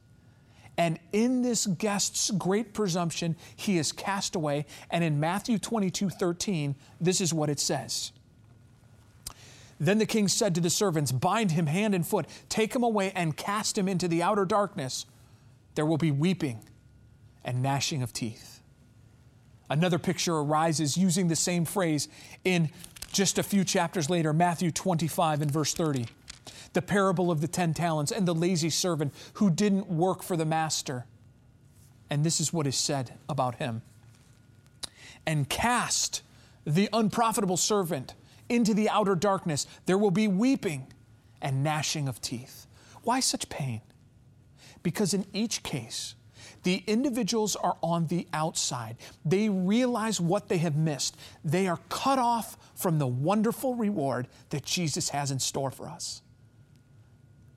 And 0.75 0.97
in 1.11 1.43
this 1.43 1.67
guest's 1.67 2.31
great 2.31 2.73
presumption, 2.73 3.35
he 3.55 3.77
is 3.77 3.91
cast 3.91 4.35
away. 4.35 4.65
And 4.89 5.03
in 5.03 5.19
Matthew 5.19 5.59
22 5.59 6.09
13, 6.09 6.73
this 6.99 7.21
is 7.21 7.31
what 7.31 7.51
it 7.51 7.59
says 7.59 8.11
Then 9.79 9.97
the 9.97 10.05
king 10.05 10.27
said 10.27 10.55
to 10.55 10.61
the 10.61 10.69
servants, 10.69 11.11
Bind 11.11 11.51
him 11.51 11.67
hand 11.67 11.93
and 11.93 12.07
foot, 12.07 12.27
take 12.47 12.75
him 12.75 12.83
away, 12.83 13.11
and 13.13 13.35
cast 13.35 13.77
him 13.77 13.87
into 13.87 14.07
the 14.07 14.23
outer 14.23 14.45
darkness. 14.45 15.05
There 15.75 15.85
will 15.85 15.97
be 15.97 16.11
weeping 16.11 16.63
and 17.43 17.61
gnashing 17.61 18.01
of 18.01 18.13
teeth. 18.13 18.61
Another 19.69 19.99
picture 19.99 20.35
arises 20.35 20.97
using 20.97 21.27
the 21.27 21.35
same 21.35 21.65
phrase 21.65 22.07
in 22.43 22.69
just 23.11 23.37
a 23.37 23.43
few 23.43 23.63
chapters 23.63 24.09
later, 24.09 24.31
Matthew 24.31 24.71
25 24.71 25.41
and 25.41 25.51
verse 25.51 25.73
30. 25.73 26.05
The 26.73 26.81
parable 26.81 27.31
of 27.31 27.41
the 27.41 27.47
ten 27.47 27.73
talents 27.73 28.11
and 28.11 28.27
the 28.27 28.35
lazy 28.35 28.69
servant 28.69 29.13
who 29.35 29.49
didn't 29.49 29.87
work 29.87 30.21
for 30.21 30.37
the 30.37 30.45
master. 30.45 31.05
And 32.09 32.23
this 32.23 32.39
is 32.39 32.53
what 32.53 32.67
is 32.67 32.75
said 32.75 33.13
about 33.27 33.55
him. 33.55 33.81
And 35.25 35.49
cast 35.49 36.21
the 36.65 36.89
unprofitable 36.93 37.57
servant 37.57 38.13
into 38.49 38.73
the 38.73 38.89
outer 38.89 39.15
darkness. 39.15 39.67
There 39.85 39.97
will 39.97 40.11
be 40.11 40.27
weeping 40.27 40.87
and 41.41 41.63
gnashing 41.63 42.07
of 42.07 42.21
teeth. 42.21 42.67
Why 43.03 43.19
such 43.19 43.49
pain? 43.49 43.81
Because 44.83 45.13
in 45.13 45.25
each 45.33 45.63
case, 45.63 46.15
the 46.63 46.83
individuals 46.87 47.55
are 47.55 47.77
on 47.81 48.07
the 48.07 48.27
outside. 48.33 48.97
They 49.23 49.49
realize 49.49 50.19
what 50.19 50.47
they 50.47 50.57
have 50.57 50.75
missed. 50.75 51.15
They 51.43 51.67
are 51.67 51.79
cut 51.89 52.17
off 52.17 52.57
from 52.75 52.97
the 52.97 53.07
wonderful 53.07 53.75
reward 53.75 54.27
that 54.49 54.65
Jesus 54.65 55.09
has 55.09 55.29
in 55.29 55.39
store 55.39 55.71
for 55.71 55.87
us. 55.87 56.23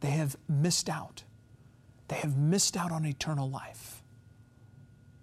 They 0.00 0.11
have 0.11 0.37
missed 0.49 0.88
out. 0.88 1.25
They 2.09 2.16
have 2.16 2.37
missed 2.37 2.76
out 2.76 2.92
on 2.92 3.04
eternal 3.07 3.49
life. 3.49 4.02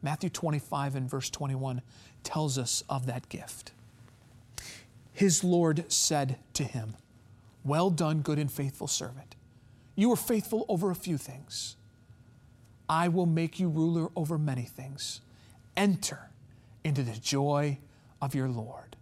Matthew 0.01 0.29
25 0.29 0.95
and 0.95 1.10
verse 1.10 1.29
21 1.29 1.81
tells 2.24 2.57
us 2.57 2.84
of 2.89 3.05
that 3.05 3.29
gift. 3.29 3.72
His 5.15 5.45
Lord 5.45 5.89
said 5.89 6.38
to 6.55 6.65
him, 6.65 6.98
Well 7.63 7.89
done, 7.89 8.19
good 8.19 8.38
and 8.38 8.51
faithful 8.51 8.88
servant. 8.88 9.36
You 9.95 10.10
were 10.10 10.17
faithful 10.17 10.65
over 10.67 10.91
a 10.91 10.95
few 10.95 11.17
things. 11.17 11.77
I 12.89 13.07
will 13.07 13.25
make 13.25 13.57
you 13.57 13.69
ruler 13.69 14.10
over 14.17 14.38
many 14.38 14.63
things. 14.63 15.22
Enter 15.77 16.31
into 16.84 17.01
the 17.01 17.13
joy 17.13 17.79
of 18.22 18.36
your 18.36 18.50
Lord. 18.50 18.98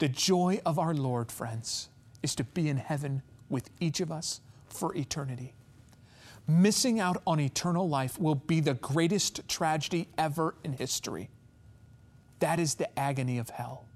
The 0.00 0.08
joy 0.08 0.60
of 0.66 0.78
our 0.78 0.92
Lord, 0.92 1.32
friends, 1.32 1.88
is 2.22 2.34
to 2.34 2.44
be 2.44 2.68
in 2.68 2.76
heaven 2.76 3.22
with 3.48 3.70
each 3.80 4.00
of 4.00 4.12
us 4.12 4.42
for 4.68 4.94
eternity. 4.94 5.54
Missing 6.46 7.00
out 7.00 7.22
on 7.26 7.40
eternal 7.40 7.88
life 7.88 8.20
will 8.20 8.34
be 8.34 8.60
the 8.60 8.74
greatest 8.74 9.48
tragedy 9.48 10.08
ever 10.18 10.54
in 10.62 10.74
history. 10.74 11.30
That 12.40 12.60
is 12.60 12.74
the 12.74 12.98
agony 12.98 13.38
of 13.38 13.48
hell. 13.48 13.86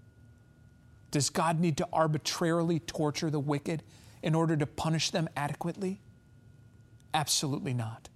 Does 1.10 1.30
God 1.30 1.58
need 1.58 1.76
to 1.78 1.88
arbitrarily 1.92 2.80
torture 2.80 3.30
the 3.30 3.40
wicked 3.40 3.82
in 4.22 4.34
order 4.34 4.56
to 4.56 4.66
punish 4.66 5.10
them 5.10 5.28
adequately? 5.36 6.00
Absolutely 7.12 7.74
not 7.74 8.08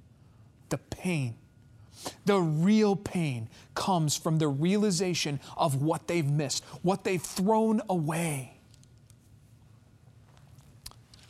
the 0.68 0.78
pain. 0.78 1.34
The 2.24 2.40
real 2.40 2.96
pain 2.96 3.48
comes 3.74 4.16
from 4.16 4.38
the 4.38 4.48
realization 4.48 5.38
of 5.56 5.80
what 5.80 6.08
they've 6.08 6.28
missed, 6.28 6.64
what 6.82 7.04
they've 7.04 7.22
thrown 7.22 7.80
away. 7.88 8.54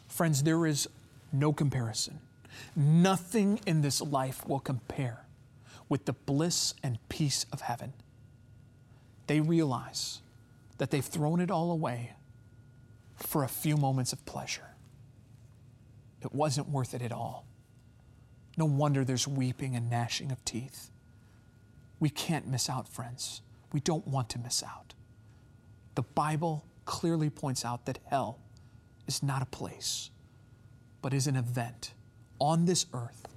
Friends, 0.08 0.42
there 0.42 0.66
is 0.66 0.88
no 1.32 1.52
comparison. 1.52 2.20
Nothing 2.74 3.60
in 3.66 3.82
this 3.82 4.00
life 4.00 4.46
will 4.46 4.60
compare 4.60 5.26
with 5.88 6.06
the 6.06 6.12
bliss 6.12 6.74
and 6.82 6.98
peace 7.08 7.44
of 7.52 7.60
heaven. 7.60 7.92
They 9.26 9.40
realize 9.40 10.20
that 10.78 10.90
they've 10.90 11.04
thrown 11.04 11.40
it 11.40 11.50
all 11.50 11.70
away 11.70 12.14
for 13.16 13.44
a 13.44 13.48
few 13.48 13.76
moments 13.76 14.12
of 14.12 14.24
pleasure. 14.26 14.74
It 16.22 16.34
wasn't 16.34 16.68
worth 16.68 16.94
it 16.94 17.02
at 17.02 17.12
all. 17.12 17.44
No 18.56 18.64
wonder 18.64 19.04
there's 19.04 19.28
weeping 19.28 19.76
and 19.76 19.90
gnashing 19.90 20.32
of 20.32 20.44
teeth. 20.44 20.90
We 22.00 22.08
can't 22.08 22.46
miss 22.46 22.68
out, 22.68 22.88
friends. 22.88 23.42
We 23.72 23.80
don't 23.80 24.06
want 24.06 24.28
to 24.30 24.38
miss 24.38 24.62
out. 24.62 24.94
The 25.94 26.02
Bible 26.02 26.64
clearly 26.84 27.30
points 27.30 27.64
out 27.64 27.86
that 27.86 27.98
hell 28.06 28.38
is 29.06 29.22
not 29.22 29.42
a 29.42 29.46
place, 29.46 30.10
but 31.02 31.14
is 31.14 31.26
an 31.26 31.36
event 31.36 31.94
on 32.38 32.64
this 32.64 32.86
earth 32.92 33.28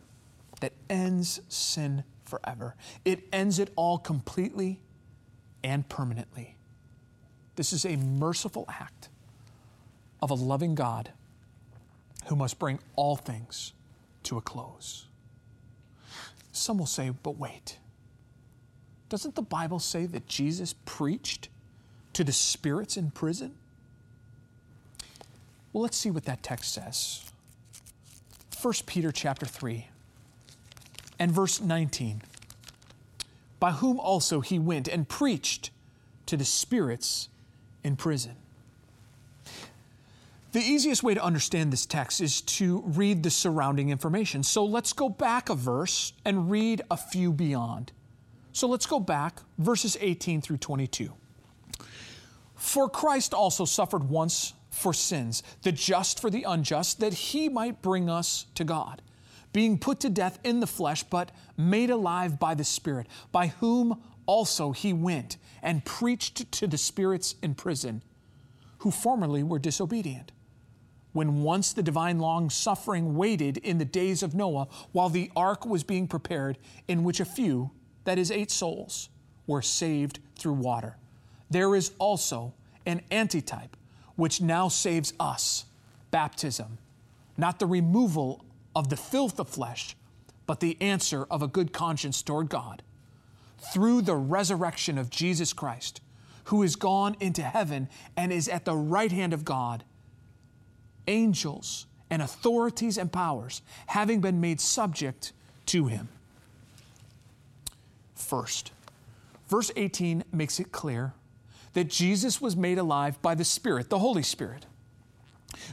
that 0.62 0.74
ends 0.90 1.40
sin 1.50 2.04
forever. 2.26 2.76
It 3.06 3.24
ends 3.32 3.60
it 3.60 3.72
all 3.76 3.98
completely 3.98 4.80
and 5.64 5.88
permanently. 5.88 6.57
This 7.58 7.74
is 7.74 7.86
a 7.86 7.98
merciful 7.98 8.66
act 8.70 9.10
of 10.22 10.30
a 10.30 10.36
loving 10.36 10.76
God 10.76 11.10
who 12.28 12.36
must 12.36 12.60
bring 12.60 12.80
all 12.96 13.16
things 13.16 13.74
to 14.24 14.38
a 14.38 14.42
close. 14.42 15.08
Some 16.52 16.78
will 16.78 16.86
say, 16.86 17.10
but 17.24 17.38
wait. 17.38 17.80
Doesn't 19.10 19.34
the 19.34 19.42
Bible 19.42 19.80
say 19.80 20.06
that 20.06 20.28
Jesus 20.28 20.76
preached 20.86 21.50
to 22.14 22.24
the 22.24 22.32
spirits 22.32 22.96
in 22.96 23.10
prison? 23.10 23.56
Well, 25.74 25.82
let's 25.82 25.98
see 25.98 26.12
what 26.12 26.26
that 26.26 26.44
text 26.44 26.74
says. 26.74 27.24
1 28.62 28.74
Peter 28.86 29.12
chapter 29.12 29.48
3 29.48 29.88
and 31.18 31.32
verse 31.32 31.60
19. 31.60 32.22
By 33.60 33.72
whom 33.72 34.00
also 34.00 34.42
he 34.42 34.60
went 34.60 34.88
and 34.88 35.10
preached 35.10 35.72
to 36.28 36.38
the 36.38 36.46
spirits 36.46 37.30
in 37.84 37.96
prison. 37.96 38.36
The 40.54 40.60
easiest 40.62 41.04
way 41.04 41.14
to 41.14 41.24
understand 41.24 41.72
this 41.72 41.86
text 41.86 42.22
is 42.22 42.42
to 42.42 42.82
read 42.86 43.22
the 43.22 43.30
surrounding 43.30 43.90
information. 43.90 44.44
So 44.44 44.66
let's 44.66 44.94
go 44.94 45.10
back 45.10 45.50
a 45.50 45.56
verse 45.56 46.14
and 46.26 46.50
read 46.50 46.82
a 46.90 46.98
few 46.98 47.32
beyond. 47.32 47.92
So 48.54 48.68
let's 48.68 48.88
go 48.88 49.00
back, 49.00 49.42
verses 49.60 49.98
18 50.02 50.42
through 50.42 50.58
22. 50.58 51.14
For 52.56 52.90
Christ 52.90 53.34
also 53.34 53.66
suffered 53.66 54.10
once 54.10 54.54
for 54.72 54.94
sins, 54.94 55.44
the 55.62 55.72
just 55.72 56.20
for 56.20 56.30
the 56.30 56.44
unjust, 56.44 57.00
that 57.02 57.14
he 57.14 57.50
might 57.50 57.82
bring 57.82 58.10
us 58.10 58.48
to 58.56 58.64
God, 58.64 59.02
being 59.54 59.78
put 59.78 60.00
to 60.00 60.10
death 60.10 60.40
in 60.44 60.60
the 60.60 60.66
flesh, 60.66 61.04
but 61.04 61.32
made 61.56 61.92
alive 61.92 62.40
by 62.40 62.56
the 62.56 62.64
Spirit, 62.64 63.08
by 63.32 63.48
whom 63.48 64.02
also 64.28 64.72
he 64.72 64.94
went 64.94 65.38
and 65.64 65.84
preached 65.84 66.52
to 66.52 66.68
the 66.68 66.78
spirits 66.78 67.36
in 67.42 67.56
prison, 67.56 68.04
who 68.80 68.92
formerly 68.92 69.42
were 69.42 69.58
disobedient 69.58 70.32
when 71.18 71.42
once 71.42 71.74
the 71.74 71.82
divine 71.82 72.20
long 72.20 72.48
suffering 72.48 73.16
waited 73.16 73.58
in 73.58 73.80
the 73.80 73.86
days 73.86 74.22
of 74.22 74.36
Noah 74.36 74.68
while 74.92 75.10
the 75.10 75.32
ark 75.36 75.66
was 75.66 75.84
being 75.84 76.08
prepared, 76.08 76.60
in 76.88 77.04
which 77.04 77.20
a 77.20 77.26
few, 77.26 77.72
that 78.04 78.20
is, 78.20 78.30
eight 78.30 78.52
souls, 78.52 79.10
were 79.48 79.64
saved 79.64 80.20
through 80.38 80.54
water. 80.54 80.96
There 81.50 81.74
is 81.74 81.92
also 81.98 82.54
an 82.86 83.02
antitype 83.10 83.76
which 84.16 84.42
now 84.42 84.68
saves 84.68 85.12
us 85.20 85.66
baptism, 86.12 86.78
not 87.36 87.58
the 87.58 87.66
removal 87.66 88.46
of 88.76 88.90
the 88.90 88.98
filth 88.98 89.40
of 89.40 89.50
flesh, 89.50 89.96
but 90.46 90.60
the 90.60 90.78
answer 90.80 91.26
of 91.32 91.42
a 91.42 91.48
good 91.48 91.74
conscience 91.74 92.22
toward 92.22 92.48
God. 92.48 92.84
Through 93.58 94.04
the 94.04 94.16
resurrection 94.16 94.98
of 94.98 95.10
Jesus 95.10 95.54
Christ, 95.54 96.02
who 96.46 96.64
is 96.64 96.76
gone 96.76 97.16
into 97.20 97.42
heaven 97.42 97.90
and 98.16 98.32
is 98.32 98.48
at 98.48 98.66
the 98.66 98.76
right 98.76 99.12
hand 99.12 99.34
of 99.34 99.44
God 99.44 99.84
angels, 101.08 101.86
and 102.10 102.22
authorities 102.22 102.98
and 102.98 103.12
powers, 103.12 103.62
having 103.88 104.22
been 104.22 104.40
made 104.40 104.62
subject 104.62 105.34
to 105.66 105.88
him. 105.88 106.08
First, 108.16 108.72
verse 109.48 109.72
18 109.76 110.24
makes 110.32 110.60
it 110.60 110.72
clear 110.72 111.14
that 111.74 111.90
Jesus 111.90 112.42
was 112.42 112.56
made 112.56 112.78
alive 112.78 113.22
by 113.22 113.36
the 113.36 113.44
Spirit, 113.44 113.90
the 113.90 114.00
Holy 114.00 114.24
Spirit. 114.24 114.66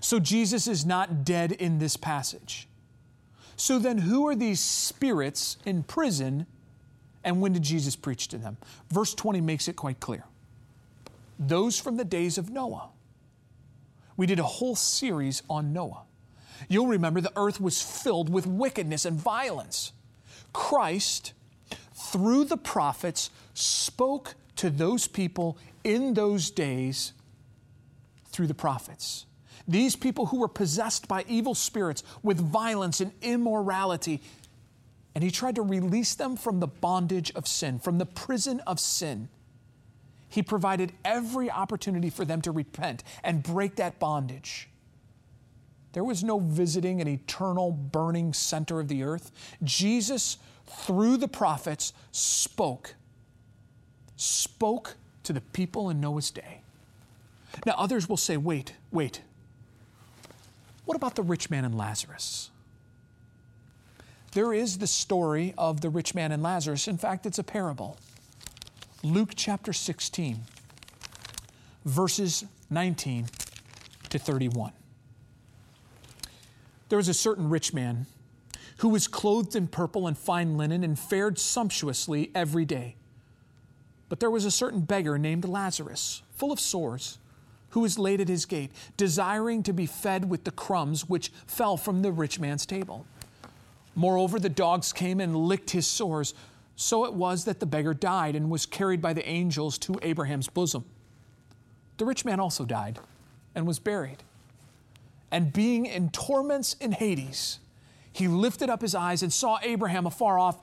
So 0.01 0.19
Jesus 0.19 0.67
is 0.67 0.85
not 0.85 1.25
dead 1.25 1.53
in 1.53 1.79
this 1.79 1.97
passage. 1.97 2.69
So 3.57 3.79
then, 3.79 3.99
who 3.99 4.27
are 4.27 4.35
these 4.35 4.59
spirits 4.59 5.57
in 5.65 5.85
prison, 5.85 6.47
and 7.25 7.41
when 7.41 7.53
did 7.53 7.63
Jesus 7.63 7.97
preach 7.97 8.29
to 8.29 8.39
them? 8.39 8.57
Verse 8.91 9.15
20 9.15 9.41
makes 9.41 9.69
it 9.69 9.77
quite 9.77 10.01
clear. 10.01 10.25
Those 11.39 11.81
from 11.81 11.97
the 11.97 12.05
days 12.05 12.39
of 12.39 12.51
Noah 12.51 12.91
we 14.17 14.27
did 14.27 14.39
a 14.39 14.45
whole 14.45 14.77
series 14.77 15.43
on 15.51 15.73
Noah. 15.73 16.03
You'll 16.69 16.87
remember 16.87 17.21
the 17.21 17.33
earth 17.37 17.61
was 17.61 17.83
filled 17.83 18.29
with 18.29 18.47
wickedness 18.47 19.05
and 19.05 19.19
violence. 19.19 19.93
Christ, 20.53 21.33
through 21.93 22.45
the 22.45 22.57
prophets, 22.57 23.31
spoke 23.55 24.35
to 24.57 24.71
those 24.71 25.09
people 25.09 25.59
in 25.83 26.15
those 26.15 26.51
days 26.51 27.13
through 28.27 28.47
the 28.47 28.55
prophets. 28.55 29.27
These 29.67 29.97
people 29.97 30.27
who 30.27 30.39
were 30.39 30.49
possessed 30.49 31.09
by 31.09 31.25
evil 31.27 31.55
spirits 31.55 32.05
with 32.23 32.39
violence 32.39 33.01
and 33.01 33.13
immorality. 33.21 34.21
And 35.15 35.23
he 35.23 35.31
tried 35.31 35.55
to 35.55 35.63
release 35.63 36.15
them 36.15 36.37
from 36.37 36.61
the 36.61 36.67
bondage 36.67 37.31
of 37.35 37.47
sin, 37.47 37.79
from 37.79 37.99
the 37.99 38.07
prison 38.07 38.61
of 38.67 38.81
sin. 38.81 39.29
He 40.29 40.43
provided 40.43 40.93
every 41.05 41.49
opportunity 41.51 42.11
for 42.11 42.25
them 42.25 42.43
to 42.43 42.51
repent 42.51 43.05
and 43.23 43.43
break 43.43 43.77
that 43.77 44.01
bondage. 44.01 44.69
There 45.93 46.03
was 46.03 46.25
no 46.25 46.41
visiting 46.41 47.01
an 47.01 47.07
eternal 47.07 47.71
burning 47.71 48.33
center 48.33 48.81
of 48.81 48.89
the 48.89 49.05
earth. 49.05 49.31
Jesus, 49.63 50.39
through 50.67 51.19
the 51.19 51.29
prophets, 51.29 51.93
spoke, 52.11 52.97
spoke 54.17 54.97
to 55.23 55.33
the 55.33 55.41
people 55.41 55.91
in 55.91 56.01
Noah's 56.01 56.33
day. 56.33 56.63
Now, 57.65 57.75
others 57.79 58.09
will 58.09 58.17
say, 58.17 58.37
wait, 58.37 58.75
wait. 58.91 59.23
What 60.85 60.97
about 60.97 61.15
the 61.15 61.23
rich 61.23 61.49
man 61.49 61.65
and 61.65 61.79
Lazarus? 61.79 62.51
There 64.35 64.53
is 64.53 64.79
the 64.79 64.89
story 64.89 65.55
of 65.57 65.81
the 65.81 65.89
rich 65.89 66.13
man 66.13 66.33
and 66.33 66.43
Lazarus. 66.43 66.89
In 66.89 66.99
fact, 66.99 67.25
it's 67.25 67.39
a 67.39 67.45
parable. 67.45 67.97
Luke 69.05 69.31
chapter 69.37 69.73
16, 69.73 70.41
verses 71.85 72.45
19 72.69 73.27
to 74.11 74.19
31. 74.19 74.73
There 76.89 76.97
was 76.97 77.09
a 77.09 77.15
certain 77.15 77.49
rich 77.49 77.73
man 77.73 78.07
who 78.79 78.89
was 78.89 79.07
clothed 79.07 79.55
in 79.55 79.69
purple 79.69 80.09
and 80.09 80.19
fine 80.19 80.57
linen 80.57 80.83
and 80.83 80.99
fared 80.99 81.39
sumptuously 81.39 82.33
every 82.35 82.65
day. 82.65 82.97
But 84.09 84.19
there 84.19 84.31
was 84.31 84.45
a 84.45 84.51
certain 84.51 84.81
beggar 84.81 85.17
named 85.17 85.45
Lazarus, 85.45 86.23
full 86.33 86.51
of 86.51 86.59
sores, 86.59 87.19
who 87.71 87.81
was 87.81 88.01
laid 88.01 88.21
at 88.21 88.29
his 88.29 88.47
gate, 88.47 88.73
desiring 88.97 89.63
to 89.63 89.73
be 89.73 89.87
fed 89.87 90.29
with 90.29 90.43
the 90.43 90.51
crumbs 90.51 91.09
which 91.09 91.31
fell 91.47 91.77
from 91.77 92.03
the 92.03 92.11
rich 92.11 92.41
man's 92.41 92.67
table. 92.67 93.07
Moreover, 93.95 94.39
the 94.39 94.49
dogs 94.49 94.93
came 94.93 95.21
and 95.21 95.37
licked 95.37 95.71
his 95.71 95.87
sores. 95.87 96.35
So 96.77 97.05
it 97.05 97.15
was 97.15 97.45
that 97.45 97.61
the 97.61 97.67
beggar 97.67 97.95
died 97.95 98.35
and 98.35 98.51
was 98.51 98.67
carried 98.67 99.01
by 99.01 99.13
the 99.13 99.27
angels 99.29 99.79
to 99.79 99.99
Abraham's 100.03 100.49
bosom. 100.49 100.85
The 101.99 102.05
rich 102.05 102.25
man 102.25 102.41
also 102.41 102.65
died 102.65 102.99
and 103.55 103.67
was 103.67 103.79
buried. 103.79 104.19
And 105.31 105.53
being 105.53 105.87
in 105.87 106.11
torments 106.11 106.75
in 106.75 106.93
Hades, 106.93 107.61
he 108.13 108.29
lifted 108.29 108.69
up 108.69 108.83
his 108.83 108.95
eyes 108.95 109.23
and 109.23 109.33
saw 109.33 109.59
Abraham 109.63 110.07
afar 110.07 110.39
off 110.39 110.59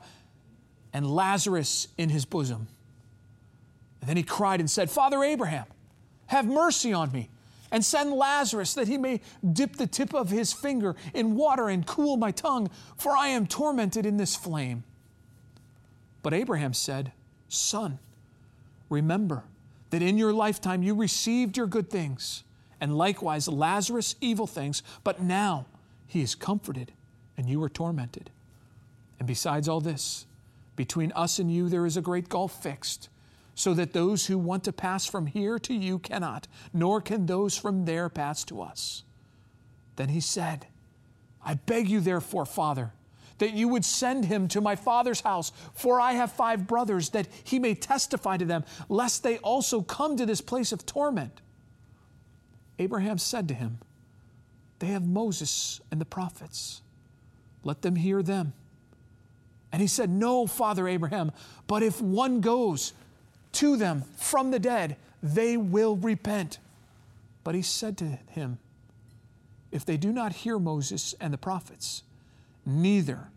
and 0.92 1.06
Lazarus 1.06 1.88
in 1.96 2.10
his 2.10 2.24
bosom. 2.24 2.68
And 4.00 4.08
then 4.08 4.16
he 4.16 4.22
cried 4.22 4.60
and 4.60 4.70
said, 4.70 4.90
Father 4.90 5.22
Abraham, 5.22 5.66
have 6.26 6.46
mercy 6.46 6.92
on 6.92 7.12
me 7.12 7.30
and 7.72 7.84
send 7.84 8.12
Lazarus 8.12 8.74
that 8.74 8.86
he 8.86 8.98
may 8.98 9.20
dip 9.52 9.76
the 9.76 9.86
tip 9.86 10.14
of 10.14 10.28
his 10.28 10.52
finger 10.52 10.94
in 11.14 11.34
water 11.34 11.70
and 11.70 11.86
cool 11.86 12.18
my 12.18 12.30
tongue, 12.30 12.70
for 12.96 13.16
I 13.16 13.28
am 13.28 13.46
tormented 13.46 14.04
in 14.06 14.18
this 14.18 14.36
flame. 14.36 14.84
But 16.22 16.34
Abraham 16.34 16.74
said, 16.74 17.12
Son, 17.48 17.98
remember 18.90 19.42
that 19.90 20.02
in 20.02 20.18
your 20.18 20.32
lifetime 20.32 20.82
you 20.82 20.94
received 20.94 21.56
your 21.56 21.66
good 21.66 21.90
things, 21.90 22.44
and 22.78 22.96
likewise 22.96 23.48
Lazarus 23.48 24.14
evil 24.20 24.46
things, 24.46 24.82
but 25.02 25.22
now 25.22 25.66
he 26.06 26.20
is 26.20 26.34
comforted, 26.34 26.92
and 27.38 27.48
you 27.48 27.62
are 27.62 27.70
tormented. 27.70 28.30
And 29.18 29.26
besides 29.26 29.66
all 29.66 29.80
this, 29.80 30.26
between 30.76 31.10
us 31.12 31.38
and 31.38 31.50
you 31.50 31.70
there 31.70 31.86
is 31.86 31.96
a 31.96 32.02
great 32.02 32.28
gulf 32.28 32.62
fixed 32.62 33.08
so 33.62 33.74
that 33.74 33.92
those 33.92 34.26
who 34.26 34.36
want 34.36 34.64
to 34.64 34.72
pass 34.72 35.06
from 35.06 35.24
here 35.24 35.56
to 35.56 35.72
you 35.72 35.96
cannot, 36.00 36.48
nor 36.72 37.00
can 37.00 37.26
those 37.26 37.56
from 37.56 37.84
there 37.84 38.08
pass 38.08 38.42
to 38.42 38.60
us. 38.60 39.04
Then 39.94 40.08
he 40.08 40.18
said, 40.18 40.66
I 41.46 41.54
beg 41.54 41.88
you, 41.88 42.00
therefore, 42.00 42.44
Father, 42.44 42.92
that 43.38 43.52
you 43.52 43.68
would 43.68 43.84
send 43.84 44.24
him 44.24 44.48
to 44.48 44.60
my 44.60 44.74
father's 44.74 45.20
house, 45.20 45.52
for 45.74 46.00
I 46.00 46.14
have 46.14 46.32
five 46.32 46.66
brothers, 46.66 47.10
that 47.10 47.28
he 47.44 47.60
may 47.60 47.76
testify 47.76 48.36
to 48.36 48.44
them, 48.44 48.64
lest 48.88 49.22
they 49.22 49.38
also 49.38 49.80
come 49.80 50.16
to 50.16 50.26
this 50.26 50.40
place 50.40 50.72
of 50.72 50.84
torment. 50.84 51.40
Abraham 52.80 53.16
said 53.16 53.46
to 53.46 53.54
him, 53.54 53.78
They 54.80 54.88
have 54.88 55.06
Moses 55.06 55.80
and 55.92 56.00
the 56.00 56.04
prophets. 56.04 56.82
Let 57.62 57.82
them 57.82 57.94
hear 57.94 58.24
them. 58.24 58.54
And 59.70 59.80
he 59.80 59.86
said, 59.86 60.10
No, 60.10 60.48
Father 60.48 60.88
Abraham, 60.88 61.30
but 61.68 61.84
if 61.84 62.00
one 62.00 62.40
goes, 62.40 62.92
to 63.52 63.76
them 63.76 64.04
from 64.16 64.50
the 64.50 64.58
dead, 64.58 64.96
they 65.22 65.56
will 65.56 65.96
repent. 65.96 66.58
But 67.44 67.54
he 67.54 67.62
said 67.62 67.96
to 67.98 68.04
him, 68.06 68.58
If 69.70 69.84
they 69.84 69.96
do 69.96 70.12
not 70.12 70.32
hear 70.32 70.58
Moses 70.58 71.14
and 71.20 71.32
the 71.32 71.38
prophets, 71.38 72.02
neither 72.64 73.28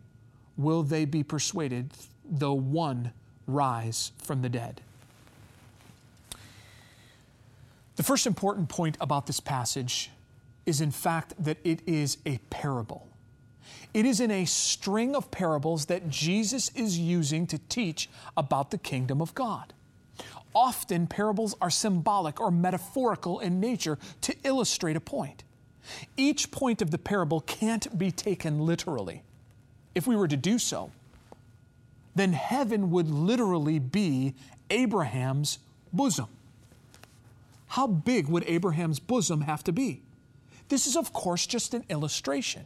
will 0.58 0.84
they 0.84 1.06
be 1.06 1.24
persuaded, 1.24 1.92
though 2.24 2.54
one 2.54 3.12
rise 3.48 4.12
from 4.18 4.42
the 4.42 4.50
dead. 4.50 4.82
The 7.96 8.04
first 8.04 8.28
important 8.28 8.70
point 8.70 8.98
about 9.00 9.26
this 9.26 9.40
passage 9.40 10.12
is, 10.66 10.82
in 10.82 10.92
fact, 10.92 11.34
that 11.40 11.58
it 11.64 11.80
is 11.86 12.18
a 12.26 12.38
parable. 12.50 13.08
It 13.94 14.06
is 14.06 14.20
in 14.20 14.32
a 14.32 14.46
string 14.46 15.16
of 15.16 15.32
parables 15.32 15.86
that 15.86 16.10
Jesus 16.10 16.70
is 16.76 17.00
using 17.00 17.48
to 17.48 17.58
teach 17.70 18.10
about 18.36 18.72
the 18.72 18.78
kingdom 18.78 19.22
of 19.22 19.34
God. 19.34 19.74
Often, 20.54 21.08
parables 21.08 21.56
are 21.60 21.70
symbolic 21.70 22.40
or 22.40 22.50
metaphorical 22.50 23.40
in 23.40 23.60
nature 23.60 23.98
to 24.22 24.36
illustrate 24.44 24.96
a 24.96 25.02
point. 25.02 25.44
Each 26.16 26.50
point 26.50 26.82
of 26.82 26.92
the 26.92 26.98
parable 26.98 27.42
can't 27.42 27.98
be 27.98 28.12
taken 28.12 28.60
literally. 28.60 29.24
If 29.94 30.08
we 30.08 30.16
were 30.16 30.28
to 30.28 30.38
do 30.38 30.58
so, 30.58 30.92
then 32.16 32.34
heaven 32.34 32.92
would 32.92 33.10
literally 33.10 33.80
be 33.80 34.34
Abraham's 34.70 35.60
bosom. 35.92 36.28
How 37.68 37.88
big 37.88 38.30
would 38.30 38.46
Abraham's 38.48 39.00
bosom 39.00 39.42
have 39.42 39.64
to 39.66 39.74
be? 39.74 40.02
This 40.70 40.88
is, 40.88 40.96
of 40.96 41.12
course, 41.12 41.46
just 41.46 41.74
an 41.74 41.84
illustration. 41.90 42.66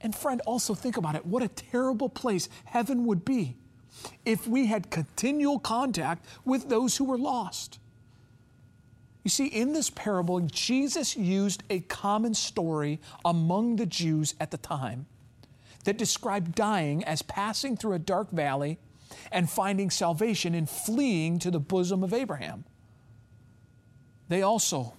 And, 0.00 0.14
friend, 0.14 0.40
also 0.44 0.74
think 0.74 0.96
about 0.96 1.14
it. 1.14 1.24
What 1.24 1.42
a 1.42 1.48
terrible 1.48 2.08
place 2.08 2.48
heaven 2.64 3.06
would 3.06 3.24
be 3.24 3.56
if 4.24 4.46
we 4.46 4.66
had 4.66 4.90
continual 4.90 5.58
contact 5.58 6.24
with 6.44 6.68
those 6.68 6.96
who 6.96 7.04
were 7.04 7.18
lost. 7.18 7.78
You 9.24 9.30
see, 9.30 9.46
in 9.46 9.72
this 9.72 9.90
parable, 9.90 10.40
Jesus 10.40 11.16
used 11.16 11.62
a 11.70 11.80
common 11.80 12.34
story 12.34 13.00
among 13.24 13.76
the 13.76 13.86
Jews 13.86 14.34
at 14.40 14.50
the 14.50 14.56
time 14.56 15.06
that 15.84 15.96
described 15.96 16.54
dying 16.54 17.04
as 17.04 17.22
passing 17.22 17.76
through 17.76 17.94
a 17.94 17.98
dark 17.98 18.30
valley 18.30 18.78
and 19.30 19.48
finding 19.48 19.90
salvation 19.90 20.54
in 20.54 20.66
fleeing 20.66 21.38
to 21.40 21.50
the 21.50 21.60
bosom 21.60 22.02
of 22.02 22.12
Abraham. 22.12 22.64
They 24.28 24.42
also 24.42 24.94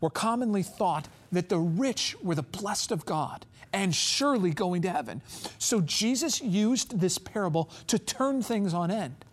were 0.00 0.10
commonly 0.10 0.62
thought 0.62 1.08
that 1.32 1.48
the 1.48 1.58
rich 1.58 2.16
were 2.22 2.34
the 2.34 2.42
blessed 2.42 2.92
of 2.92 3.04
God 3.04 3.44
and 3.72 3.94
surely 3.94 4.50
going 4.50 4.82
to 4.82 4.90
heaven. 4.90 5.22
So 5.58 5.80
Jesus 5.80 6.40
used 6.40 7.00
this 7.00 7.18
parable 7.18 7.70
to 7.88 7.98
turn 7.98 8.42
things 8.42 8.72
on 8.72 8.90
end. 8.90 9.24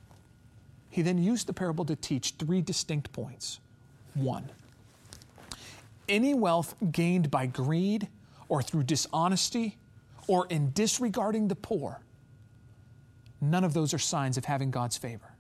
He 0.89 1.01
then 1.01 1.17
used 1.17 1.47
the 1.47 1.54
parable 1.54 1.86
to 1.86 1.95
teach 1.95 2.32
three 2.32 2.62
distinct 2.62 3.12
points. 3.12 3.60
One, 4.13 4.49
any 6.08 6.34
wealth 6.34 6.75
gained 6.91 7.30
by 7.30 7.47
greed 7.47 8.08
or 8.47 8.62
through 8.62 8.84
dishonesty 8.84 9.78
or 10.28 10.47
in 10.47 10.71
disregarding 10.71 11.47
the 11.47 11.56
poor, 11.56 11.99
none 13.41 13.63
of 13.63 13.73
those 13.73 13.93
are 13.93 13.99
signs 13.99 14.38
of 14.38 14.45
having 14.45 14.71
God's 14.71 14.97
favor. 14.97 15.34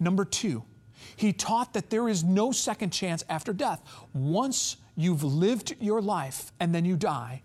Number 0.00 0.24
two, 0.24 0.64
he 1.14 1.32
taught 1.32 1.74
that 1.74 1.90
there 1.90 2.08
is 2.08 2.24
no 2.24 2.52
second 2.52 2.90
chance 2.90 3.24
after 3.28 3.52
death. 3.52 3.82
Once 4.12 4.76
you've 4.96 5.22
lived 5.22 5.76
your 5.80 6.00
life 6.00 6.52
and 6.58 6.74
then 6.74 6.84
you 6.84 6.96
die, 6.96 7.42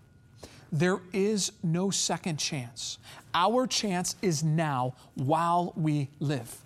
there 0.71 1.01
is 1.11 1.51
no 1.63 1.89
second 1.89 2.37
chance. 2.37 2.97
Our 3.33 3.67
chance 3.67 4.15
is 4.21 4.43
now 4.43 4.95
while 5.15 5.73
we 5.75 6.09
live. 6.19 6.57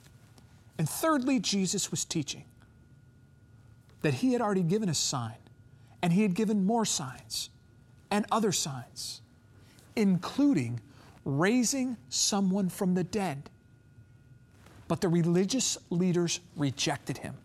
And 0.78 0.88
thirdly, 0.88 1.40
Jesus 1.40 1.90
was 1.90 2.06
teaching 2.06 2.46
that 4.02 4.16
he 4.16 4.34
had 4.34 4.42
already 4.42 4.62
given 4.62 4.90
a 4.90 4.94
sign, 4.94 5.38
and 6.02 6.14
he 6.14 6.22
had 6.22 6.36
given 6.36 6.66
more 6.66 6.86
signs 6.86 7.50
and 8.12 8.26
other 8.32 8.52
signs, 8.52 9.22
including 9.96 10.80
raising 11.24 11.98
someone 12.10 12.70
from 12.70 12.94
the 12.94 13.04
dead. 13.04 13.50
But 14.88 15.02
the 15.02 15.10
religious 15.10 15.78
leaders 15.90 16.40
rejected 16.56 17.18
him. 17.20 17.36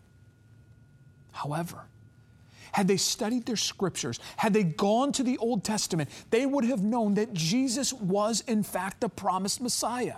However, 1.31 1.85
had 2.71 2.87
they 2.87 2.97
studied 2.97 3.45
their 3.45 3.57
scriptures, 3.57 4.19
had 4.37 4.53
they 4.53 4.63
gone 4.63 5.11
to 5.13 5.23
the 5.23 5.37
Old 5.39 5.63
Testament, 5.63 6.09
they 6.29 6.45
would 6.45 6.63
have 6.65 6.83
known 6.83 7.15
that 7.15 7.33
Jesus 7.33 7.91
was, 7.91 8.41
in 8.41 8.63
fact, 8.63 9.01
the 9.01 9.09
promised 9.09 9.61
Messiah. 9.61 10.17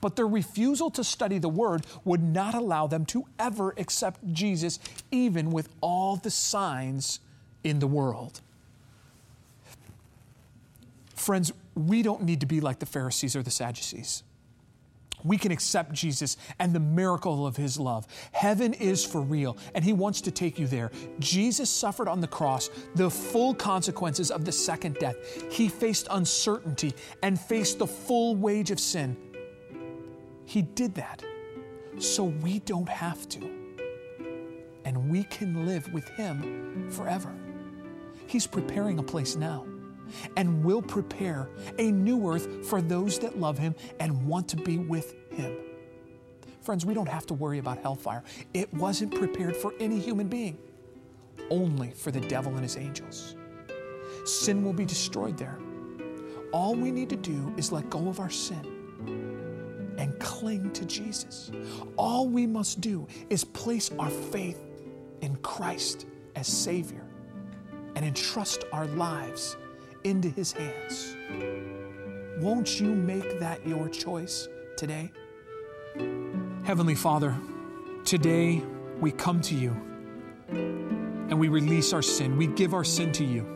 But 0.00 0.16
their 0.16 0.28
refusal 0.28 0.90
to 0.92 1.04
study 1.04 1.38
the 1.38 1.48
Word 1.48 1.86
would 2.04 2.22
not 2.22 2.54
allow 2.54 2.86
them 2.86 3.04
to 3.06 3.24
ever 3.38 3.74
accept 3.76 4.20
Jesus, 4.32 4.78
even 5.10 5.50
with 5.50 5.68
all 5.80 6.16
the 6.16 6.30
signs 6.30 7.20
in 7.64 7.78
the 7.78 7.86
world. 7.86 8.40
Friends, 11.14 11.52
we 11.74 12.02
don't 12.02 12.22
need 12.22 12.40
to 12.40 12.46
be 12.46 12.60
like 12.60 12.78
the 12.78 12.86
Pharisees 12.86 13.36
or 13.36 13.42
the 13.42 13.50
Sadducees. 13.50 14.22
We 15.24 15.36
can 15.36 15.52
accept 15.52 15.92
Jesus 15.92 16.36
and 16.58 16.72
the 16.72 16.80
miracle 16.80 17.46
of 17.46 17.56
his 17.56 17.78
love. 17.78 18.06
Heaven 18.32 18.74
is 18.74 19.04
for 19.04 19.20
real, 19.20 19.56
and 19.74 19.84
he 19.84 19.92
wants 19.92 20.20
to 20.22 20.30
take 20.30 20.58
you 20.58 20.66
there. 20.66 20.90
Jesus 21.18 21.70
suffered 21.70 22.08
on 22.08 22.20
the 22.20 22.26
cross 22.26 22.70
the 22.94 23.10
full 23.10 23.54
consequences 23.54 24.30
of 24.30 24.44
the 24.44 24.52
second 24.52 24.96
death. 24.98 25.16
He 25.52 25.68
faced 25.68 26.08
uncertainty 26.10 26.94
and 27.22 27.38
faced 27.38 27.78
the 27.78 27.86
full 27.86 28.36
wage 28.36 28.70
of 28.70 28.80
sin. 28.80 29.16
He 30.44 30.62
did 30.62 30.94
that 30.96 31.22
so 31.98 32.24
we 32.24 32.58
don't 32.60 32.88
have 32.88 33.28
to. 33.30 33.50
And 34.84 35.10
we 35.10 35.24
can 35.24 35.66
live 35.66 35.92
with 35.92 36.08
him 36.10 36.90
forever. 36.90 37.32
He's 38.26 38.46
preparing 38.46 38.98
a 38.98 39.02
place 39.02 39.36
now 39.36 39.66
and 40.36 40.64
will 40.64 40.82
prepare 40.82 41.48
a 41.78 41.90
new 41.90 42.30
earth 42.30 42.66
for 42.66 42.80
those 42.80 43.18
that 43.20 43.38
love 43.38 43.58
Him 43.58 43.74
and 44.00 44.26
want 44.26 44.48
to 44.48 44.56
be 44.56 44.78
with 44.78 45.14
Him. 45.30 45.56
Friends, 46.62 46.86
we 46.86 46.94
don't 46.94 47.08
have 47.08 47.26
to 47.26 47.34
worry 47.34 47.58
about 47.58 47.78
hellfire. 47.78 48.22
It 48.54 48.72
wasn't 48.74 49.14
prepared 49.14 49.56
for 49.56 49.74
any 49.80 49.98
human 49.98 50.28
being, 50.28 50.58
only 51.50 51.90
for 51.90 52.12
the 52.12 52.20
devil 52.20 52.52
and 52.52 52.62
his 52.62 52.76
angels. 52.76 53.34
Sin 54.24 54.64
will 54.64 54.72
be 54.72 54.84
destroyed 54.84 55.36
there. 55.36 55.58
All 56.52 56.74
we 56.76 56.92
need 56.92 57.10
to 57.10 57.16
do 57.16 57.52
is 57.56 57.72
let 57.72 57.90
go 57.90 58.08
of 58.08 58.20
our 58.20 58.30
sin 58.30 59.94
and 59.98 60.18
cling 60.20 60.70
to 60.72 60.84
Jesus. 60.84 61.50
All 61.96 62.28
we 62.28 62.46
must 62.46 62.80
do 62.80 63.08
is 63.28 63.44
place 63.44 63.90
our 63.98 64.10
faith 64.10 64.60
in 65.20 65.36
Christ 65.36 66.06
as 66.36 66.46
Savior 66.46 67.04
and 67.96 68.04
entrust 68.04 68.64
our 68.72 68.86
lives 68.86 69.56
into 70.04 70.28
His 70.28 70.52
hands. 70.52 71.16
Won't 72.38 72.80
you 72.80 72.94
make 72.94 73.38
that 73.40 73.66
your 73.66 73.88
choice 73.88 74.48
today? 74.76 75.12
Heavenly 76.64 76.94
Father, 76.94 77.36
today 78.04 78.62
we 79.00 79.12
come 79.12 79.40
to 79.42 79.54
you 79.54 79.70
and 80.50 81.38
we 81.38 81.48
release 81.48 81.92
our 81.92 82.02
sin. 82.02 82.36
We 82.36 82.46
give 82.46 82.74
our 82.74 82.84
sin 82.84 83.12
to 83.12 83.24
you 83.24 83.46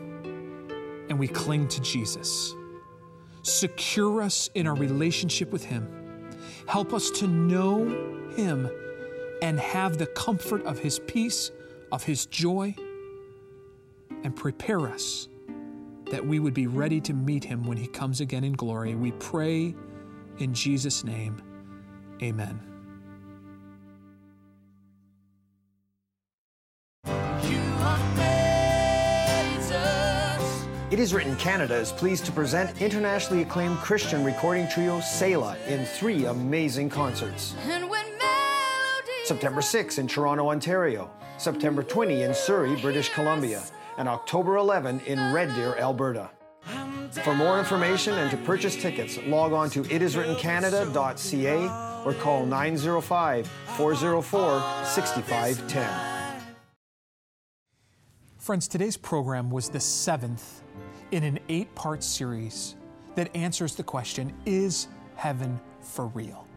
and 1.09 1.17
we 1.17 1.27
cling 1.27 1.67
to 1.69 1.81
Jesus. 1.81 2.53
Secure 3.41 4.21
us 4.21 4.49
in 4.55 4.67
our 4.67 4.75
relationship 4.75 5.51
with 5.51 5.63
Him. 5.63 5.87
Help 6.67 6.93
us 6.93 7.09
to 7.11 7.27
know 7.27 7.85
Him 8.35 8.69
and 9.41 9.59
have 9.59 9.97
the 9.97 10.07
comfort 10.07 10.65
of 10.65 10.79
His 10.79 10.99
peace, 10.99 11.51
of 11.91 12.03
His 12.03 12.25
joy, 12.25 12.75
and 14.23 14.35
prepare 14.35 14.87
us 14.87 15.27
that 16.11 16.25
we 16.25 16.39
would 16.39 16.53
be 16.53 16.67
ready 16.67 17.01
to 17.01 17.13
meet 17.13 17.43
him 17.43 17.65
when 17.65 17.77
he 17.77 17.87
comes 17.87 18.21
again 18.21 18.43
in 18.43 18.53
glory. 18.53 18.95
We 18.95 19.11
pray 19.13 19.75
in 20.39 20.53
Jesus' 20.53 21.03
name. 21.03 21.41
Amen. 22.21 22.59
It 30.89 30.99
is 30.99 31.13
Written 31.13 31.35
Canada 31.35 31.75
is 31.75 31.91
pleased 31.91 32.25
to 32.25 32.31
present 32.31 32.81
internationally 32.81 33.43
acclaimed 33.43 33.77
Christian 33.77 34.23
recording 34.23 34.67
trio 34.69 34.99
Selah 35.01 35.57
in 35.67 35.85
three 35.85 36.25
amazing 36.25 36.89
concerts. 36.89 37.55
September 39.25 39.61
6 39.61 39.97
in 39.97 40.07
Toronto, 40.07 40.49
Ontario. 40.49 41.11
September 41.37 41.83
20 41.83 42.23
in 42.23 42.33
Surrey, 42.33 42.75
British 42.77 43.09
Columbia 43.09 43.61
and 43.97 44.07
October 44.07 44.57
11 44.57 45.01
in 45.01 45.33
Red 45.33 45.53
Deer, 45.55 45.75
Alberta. 45.77 46.29
For 47.23 47.35
more 47.35 47.59
information 47.59 48.13
and 48.13 48.29
to 48.31 48.37
purchase 48.37 48.75
tickets, 48.75 49.17
log 49.25 49.53
on 49.53 49.69
to 49.71 49.83
itiswrittencanada.ca 49.83 52.03
or 52.05 52.13
call 52.13 52.45
905 52.45 53.47
404 53.47 54.85
6510. 54.85 56.33
Friends, 58.37 58.67
today's 58.67 58.97
program 58.97 59.49
was 59.49 59.69
the 59.69 59.79
seventh 59.79 60.61
in 61.11 61.23
an 61.23 61.39
eight 61.49 61.73
part 61.75 62.03
series 62.03 62.75
that 63.15 63.35
answers 63.35 63.75
the 63.75 63.83
question 63.83 64.33
Is 64.45 64.87
heaven 65.15 65.59
for 65.81 66.07
real? 66.07 66.47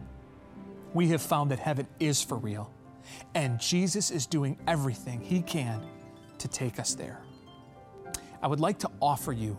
We 0.93 1.07
have 1.09 1.21
found 1.21 1.51
that 1.51 1.59
heaven 1.59 1.87
is 1.99 2.21
for 2.21 2.37
real, 2.37 2.71
and 3.33 3.59
Jesus 3.59 4.11
is 4.11 4.25
doing 4.25 4.57
everything 4.67 5.21
he 5.21 5.41
can 5.41 5.85
to 6.37 6.47
take 6.47 6.79
us 6.79 6.95
there. 6.95 7.21
I 8.41 8.47
would 8.47 8.59
like 8.59 8.79
to 8.79 8.89
offer 9.01 9.33
you 9.33 9.55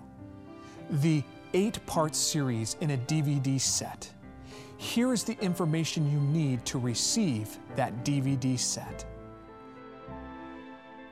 the 0.90 1.22
eight 1.54 1.84
part 1.86 2.14
series 2.14 2.76
in 2.80 2.90
a 2.90 2.96
DVD 2.96 3.60
set. 3.60 4.10
Here 4.76 5.12
is 5.12 5.22
the 5.22 5.38
information 5.40 6.10
you 6.10 6.18
need 6.18 6.64
to 6.66 6.78
receive 6.78 7.58
that 7.76 8.04
DVD 8.04 8.58
set. 8.58 9.06